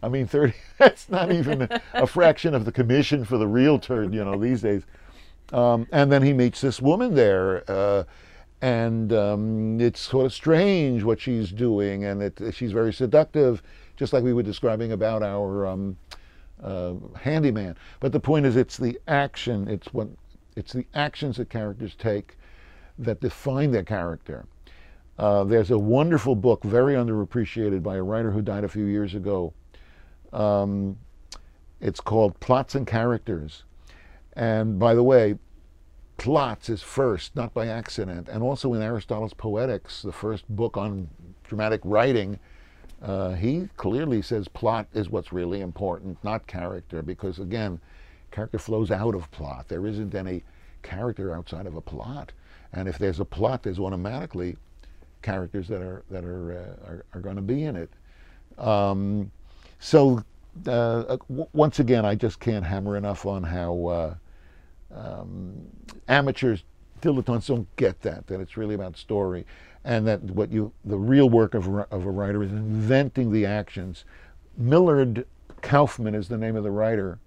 I 0.05 0.09
mean, 0.09 0.27
30, 0.27 0.53
that's 0.79 1.09
not 1.09 1.33
even 1.33 1.69
a 1.95 2.07
fraction 2.07 2.55
of 2.55 2.65
the 2.65 2.73
commission 2.73 3.25
for 3.25 3.39
the 3.39 3.47
realtor, 3.47 4.05
you 4.05 4.25
know, 4.25 4.39
these 4.39 4.61
days. 4.61 4.83
Um, 5.53 5.87
and 5.93 6.13
then 6.13 6.23
he 6.23 6.33
meets 6.33 6.61
this 6.61 6.81
woman 6.81 7.15
there. 7.15 7.65
Uh, 7.69 8.05
and 8.61 9.13
um, 9.13 9.81
it's 9.81 10.01
sort 10.01 10.27
of 10.27 10.33
strange 10.33 11.03
what 11.03 11.21
she's 11.21 11.51
doing, 11.51 12.05
and 12.05 12.23
it, 12.23 12.41
she's 12.53 12.73
very 12.73 12.93
seductive, 12.93 13.63
just 13.97 14.13
like 14.13 14.25
we 14.25 14.33
were 14.33 14.43
describing 14.43 14.93
about 14.93 15.23
our 15.23 15.67
um, 15.67 15.97
uh, 16.63 16.95
handyman. 17.21 17.77
But 18.01 18.13
the 18.13 18.21
point 18.21 18.47
is, 18.47 18.57
it's 18.57 18.79
the 18.79 18.99
action, 19.07 19.69
it's 19.69 19.93
what 19.93 20.09
it's 20.57 20.73
the 20.73 20.87
actions 20.95 21.37
that 21.37 21.51
characters 21.51 21.95
take 21.95 22.39
that 22.99 23.21
define 23.21 23.71
their 23.71 23.83
character. 23.83 24.47
Uh, 25.19 25.45
there's 25.45 25.71
a 25.71 25.79
wonderful 25.79 26.35
book, 26.35 26.65
very 26.65 26.95
underappreciated, 26.95 27.83
by 27.83 27.97
a 27.97 28.03
writer 28.03 28.31
who 28.31 28.41
died 28.41 28.65
a 28.65 28.69
few 28.69 28.85
years 28.85 29.15
ago. 29.15 29.53
Um, 30.35 30.99
it's 31.81 32.01
called 32.01 32.39
Plots 32.41 32.75
and 32.75 32.87
Characters. 32.87 33.65
And 34.35 34.79
by 34.79 34.95
the 34.95 35.03
way, 35.03 35.39
plots 36.17 36.69
is 36.69 36.83
first, 36.83 37.37
not 37.37 37.55
by 37.55 37.69
accident. 37.69 38.29
And 38.29 38.43
also 38.43 38.75
in 38.75 38.83
Aristotle's 38.83 39.35
Poetics, 39.35 40.03
the 40.03 40.13
first 40.13 40.49
book 40.49 40.77
on 40.77 41.09
dramatic 41.45 41.81
writing, 41.85 42.39
uh, 43.03 43.33
he 43.33 43.69
clearly 43.77 44.23
says 44.23 44.49
plot 44.49 44.87
is 44.95 45.11
what's 45.11 45.33
really 45.33 45.61
important, 45.61 46.23
not 46.25 46.47
character, 46.47 47.03
because 47.03 47.39
again, 47.39 47.81
Character 48.35 48.59
flows 48.59 48.91
out 48.91 49.15
of 49.15 49.31
plot. 49.31 49.69
There 49.69 49.87
isn't 49.87 50.13
any 50.13 50.43
character 50.83 51.33
outside 51.33 51.67
of 51.67 51.77
a 51.77 51.81
plot. 51.81 52.33
And 52.73 52.89
if 52.89 52.99
there's 52.99 53.21
a 53.21 53.25
plot, 53.25 53.63
there's 53.63 53.79
automatically 53.79 54.57
characters 55.23 55.69
that 55.69 55.81
are 55.81 56.03
that 56.11 56.25
are 56.25 56.53
uh, 56.53 56.91
are, 56.91 57.05
are 57.15 57.21
going 57.21 57.37
to 57.37 57.43
be 57.43 57.63
in 57.63 57.77
it. 57.77 57.91
Um, 58.59 59.31
so 59.85 60.25
uh, 60.67 60.71
uh, 60.71 61.17
once 61.53 61.79
again, 61.79 62.07
I 62.07 62.15
just 62.15 62.41
can't 62.41 62.65
hammer 62.65 62.97
enough 62.97 63.27
on 63.27 63.43
how 63.43 63.87
uh, 63.87 64.15
um, 64.95 65.67
amateurs, 66.09 66.65
dilettantes 67.03 67.49
don't 67.49 67.69
get 67.77 68.01
that. 68.01 68.27
That 68.29 68.41
it's 68.41 68.57
really 68.57 68.75
about 68.75 68.97
story, 68.97 69.45
and 69.85 70.07
that 70.07 70.23
what 70.23 70.51
you 70.51 70.73
the 70.87 70.97
real 70.97 71.29
work 71.29 71.53
of 71.53 71.69
of 71.69 72.07
a 72.07 72.11
writer 72.11 72.43
is 72.43 72.51
inventing 72.51 73.31
the 73.31 73.45
actions. 73.45 74.07
Millard 74.57 75.27
Kaufman 75.61 76.15
is 76.15 76.29
the 76.29 76.39
name 76.39 76.57
of 76.57 76.65
the 76.65 76.71
writer 76.71 77.19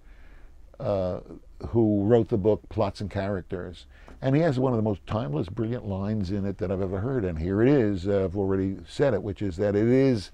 uh, 0.80 1.20
who 1.68 2.02
wrote 2.02 2.28
the 2.28 2.38
book 2.38 2.68
Plots 2.70 3.00
and 3.00 3.08
Characters. 3.08 3.86
And 4.20 4.34
he 4.34 4.42
has 4.42 4.58
one 4.58 4.72
of 4.72 4.78
the 4.78 4.82
most 4.82 5.06
timeless, 5.06 5.48
brilliant 5.48 5.86
lines 5.86 6.32
in 6.32 6.44
it 6.44 6.58
that 6.58 6.72
I've 6.72 6.82
ever 6.82 6.98
heard. 6.98 7.24
And 7.24 7.38
here 7.38 7.62
it 7.62 7.68
is, 7.68 8.08
uh, 8.08 8.24
I've 8.24 8.36
already 8.36 8.78
said 8.88 9.14
it, 9.14 9.22
which 9.22 9.42
is 9.42 9.56
that 9.58 9.76
it 9.76 9.86
is 9.86 10.32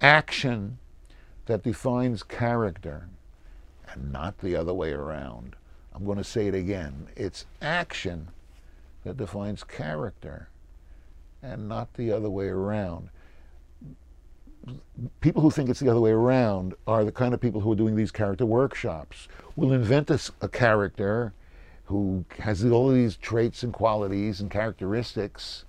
action 0.00 0.78
that 1.50 1.62
defines 1.64 2.22
character 2.22 3.08
and 3.92 4.12
not 4.12 4.38
the 4.38 4.54
other 4.54 4.72
way 4.72 4.92
around. 4.92 5.56
I'm 5.92 6.04
going 6.04 6.18
to 6.18 6.24
say 6.24 6.46
it 6.46 6.54
again. 6.54 7.08
It's 7.16 7.44
action 7.60 8.28
that 9.04 9.16
defines 9.16 9.64
character 9.64 10.48
and 11.42 11.68
not 11.68 11.92
the 11.94 12.12
other 12.12 12.30
way 12.30 12.46
around 12.46 13.10
people 15.20 15.42
who 15.42 15.50
think 15.50 15.68
it's 15.70 15.80
the 15.80 15.88
other 15.88 16.00
way 16.00 16.10
around 16.10 16.74
are 16.86 17.04
the 17.04 17.12
kind 17.12 17.32
of 17.34 17.40
people 17.40 17.60
who 17.60 17.72
are 17.72 17.76
doing 17.76 17.96
these 17.96 18.10
character 18.10 18.46
workshops. 18.46 19.28
We'll 19.56 19.72
invent 19.72 20.10
a, 20.10 20.20
a 20.40 20.48
character 20.48 21.32
who 21.84 22.24
has 22.38 22.64
all 22.64 22.90
these 22.90 23.16
traits 23.16 23.62
and 23.62 23.72
qualities 23.72 24.40
and 24.40 24.50
characteristics, 24.50 25.64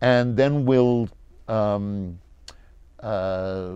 and 0.00 0.36
then 0.36 0.64
we'll 0.64 1.08
um, 1.48 2.20
uh, 3.02 3.72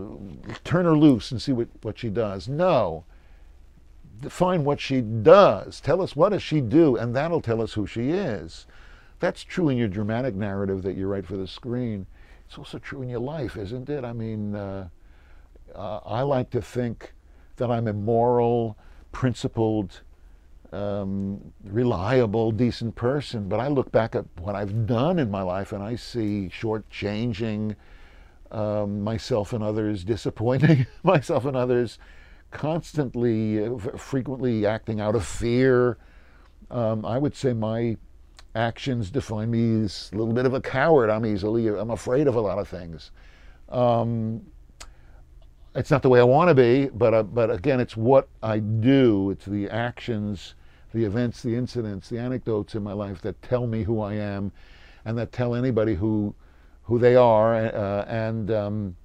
turn 0.64 0.84
her 0.84 0.96
loose 0.96 1.32
and 1.32 1.42
see 1.42 1.52
what, 1.52 1.68
what 1.82 1.98
she 1.98 2.08
does. 2.08 2.48
No. 2.48 3.04
Define 4.20 4.64
what 4.64 4.80
she 4.80 5.00
does. 5.00 5.80
Tell 5.80 6.00
us 6.00 6.16
what 6.16 6.30
does 6.30 6.42
she 6.42 6.60
do, 6.60 6.96
and 6.96 7.14
that'll 7.14 7.42
tell 7.42 7.60
us 7.60 7.74
who 7.74 7.86
she 7.86 8.10
is. 8.10 8.66
That's 9.18 9.42
true 9.42 9.68
in 9.68 9.76
your 9.76 9.88
dramatic 9.88 10.34
narrative 10.34 10.82
that 10.82 10.96
you 10.96 11.06
write 11.06 11.26
for 11.26 11.36
the 11.36 11.46
screen 11.46 12.06
it's 12.46 12.58
also 12.58 12.78
true 12.78 13.02
in 13.02 13.08
your 13.08 13.20
life, 13.20 13.56
isn't 13.56 13.88
it? 13.88 14.04
I 14.04 14.12
mean, 14.12 14.54
uh, 14.54 14.88
uh, 15.74 16.00
I 16.04 16.22
like 16.22 16.50
to 16.50 16.62
think 16.62 17.12
that 17.56 17.70
I'm 17.70 17.88
a 17.88 17.92
moral, 17.92 18.76
principled, 19.12 20.00
um, 20.72 21.52
reliable, 21.64 22.52
decent 22.52 22.94
person, 22.94 23.48
but 23.48 23.60
I 23.60 23.68
look 23.68 23.90
back 23.90 24.14
at 24.14 24.24
what 24.38 24.54
I've 24.54 24.86
done 24.86 25.18
in 25.18 25.30
my 25.30 25.42
life 25.42 25.72
and 25.72 25.82
I 25.82 25.96
see 25.96 26.50
shortchanging 26.52 27.74
um, 28.50 29.02
myself 29.02 29.52
and 29.52 29.62
others, 29.62 30.04
disappointing 30.04 30.86
myself 31.02 31.44
and 31.44 31.56
others, 31.56 31.98
constantly, 32.50 33.64
uh, 33.64 33.76
frequently 33.96 34.66
acting 34.66 35.00
out 35.00 35.14
of 35.14 35.24
fear. 35.26 35.98
Um, 36.70 37.04
I 37.04 37.18
would 37.18 37.34
say 37.34 37.52
my 37.52 37.96
actions 38.54 39.10
define 39.10 39.50
me 39.50 39.84
as 39.84 40.10
a 40.12 40.16
little 40.16 40.32
bit 40.32 40.46
of 40.46 40.54
a 40.54 40.60
coward. 40.60 41.10
I'm 41.10 41.26
easily, 41.26 41.68
I'm 41.68 41.90
afraid 41.90 42.26
of 42.26 42.36
a 42.36 42.40
lot 42.40 42.58
of 42.58 42.68
things. 42.68 43.10
Um, 43.68 44.42
it's 45.76 45.90
not 45.90 46.02
the 46.02 46.08
way 46.08 46.20
I 46.20 46.24
want 46.24 46.48
to 46.48 46.54
be, 46.54 46.86
but 46.86 47.12
uh, 47.12 47.22
but 47.22 47.50
again, 47.50 47.80
it's 47.80 47.96
what 47.96 48.28
I 48.42 48.58
do. 48.58 49.30
It's 49.30 49.44
the 49.44 49.68
actions, 49.68 50.54
the 50.94 51.04
events, 51.04 51.42
the 51.42 51.54
incidents, 51.54 52.08
the 52.08 52.18
anecdotes 52.18 52.74
in 52.74 52.82
my 52.82 52.94
life 52.94 53.20
that 53.22 53.40
tell 53.42 53.66
me 53.66 53.82
who 53.82 54.00
I 54.00 54.14
am, 54.14 54.52
and 55.04 55.18
that 55.18 55.32
tell 55.32 55.54
anybody 55.54 55.94
who 55.94 56.34
who 56.86 56.98
they 56.98 57.14
are, 57.14 57.54
uh, 57.54 58.04
and 58.08 58.50
um, 58.50 58.96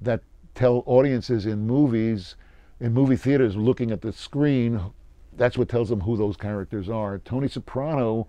that 0.00 0.20
tell 0.54 0.82
audiences 0.86 1.46
in 1.46 1.66
movies 1.66 2.36
in 2.80 2.92
movie 2.92 3.16
theaters 3.16 3.56
looking 3.56 3.90
at 3.90 4.00
the 4.02 4.12
screen, 4.12 4.80
that's 5.36 5.58
what 5.58 5.68
tells 5.68 5.88
them 5.88 6.00
who 6.00 6.16
those 6.16 6.36
characters 6.36 6.88
are. 6.88 7.18
Tony 7.18 7.48
Soprano 7.48 8.28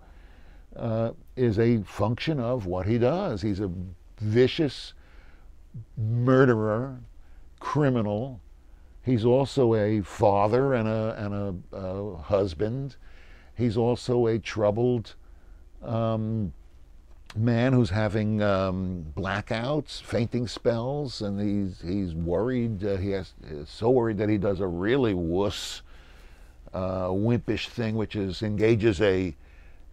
uh, 0.76 1.12
is 1.36 1.58
a 1.58 1.82
function 1.82 2.40
of 2.40 2.66
what 2.66 2.86
he 2.86 2.98
does. 2.98 3.42
He's 3.42 3.60
a 3.60 3.70
vicious 4.18 4.94
murderer, 5.96 6.98
criminal. 7.60 8.40
He's 9.02 9.24
also 9.24 9.74
a 9.74 10.00
father 10.02 10.74
and 10.74 10.88
a, 10.88 11.14
and 11.18 11.34
a, 11.72 11.76
a 11.76 12.16
husband. 12.16 12.96
He's 13.56 13.76
also 13.76 14.26
a 14.26 14.38
troubled 14.38 15.14
um, 15.82 16.52
man 17.36 17.72
who's 17.72 17.90
having 17.90 18.42
um, 18.42 19.06
blackouts, 19.16 20.02
fainting 20.02 20.48
spells, 20.48 21.22
and 21.22 21.40
he's 21.40 21.80
he's 21.80 22.14
worried. 22.14 22.84
Uh, 22.84 22.96
he 22.96 23.10
has 23.10 23.32
so 23.66 23.90
worried 23.90 24.18
that 24.18 24.28
he 24.28 24.38
does 24.38 24.60
a 24.60 24.66
really 24.66 25.14
wuss, 25.14 25.82
uh, 26.72 27.08
wimpish 27.08 27.68
thing, 27.68 27.96
which 27.96 28.16
is 28.16 28.42
engages 28.42 29.00
a 29.00 29.34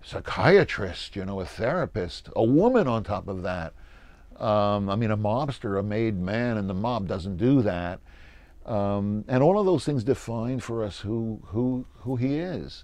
psychiatrist, 0.03 1.15
you 1.15 1.25
know, 1.25 1.39
a 1.39 1.45
therapist, 1.45 2.29
a 2.35 2.43
woman 2.43 2.87
on 2.87 3.03
top 3.03 3.27
of 3.27 3.43
that. 3.43 3.73
Um, 4.37 4.89
I 4.89 4.95
mean, 4.95 5.11
a 5.11 5.17
mobster, 5.17 5.79
a 5.79 5.83
made 5.83 6.17
man, 6.19 6.57
and 6.57 6.69
the 6.69 6.73
mob 6.73 7.07
doesn't 7.07 7.37
do 7.37 7.61
that. 7.63 7.99
Um, 8.65 9.23
and 9.27 9.41
all 9.41 9.59
of 9.59 9.65
those 9.65 9.85
things 9.85 10.03
define 10.03 10.59
for 10.59 10.83
us 10.83 10.99
who 10.99 11.41
who 11.45 11.85
who 11.99 12.17
he 12.17 12.37
is 12.37 12.83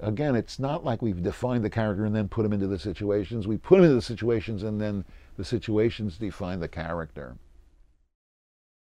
again, 0.00 0.34
it's 0.36 0.58
not 0.58 0.84
like 0.84 1.02
we've 1.02 1.22
defined 1.22 1.64
the 1.64 1.70
character 1.70 2.04
and 2.04 2.14
then 2.14 2.28
put 2.28 2.44
him 2.44 2.52
into 2.52 2.66
the 2.66 2.78
situations. 2.78 3.46
We 3.46 3.56
put 3.56 3.78
him 3.78 3.84
into 3.84 3.96
the 3.96 4.02
situations 4.02 4.62
and 4.62 4.80
then 4.80 5.04
the 5.36 5.44
situations 5.44 6.18
define 6.18 6.60
the 6.60 6.68
character. 6.68 7.36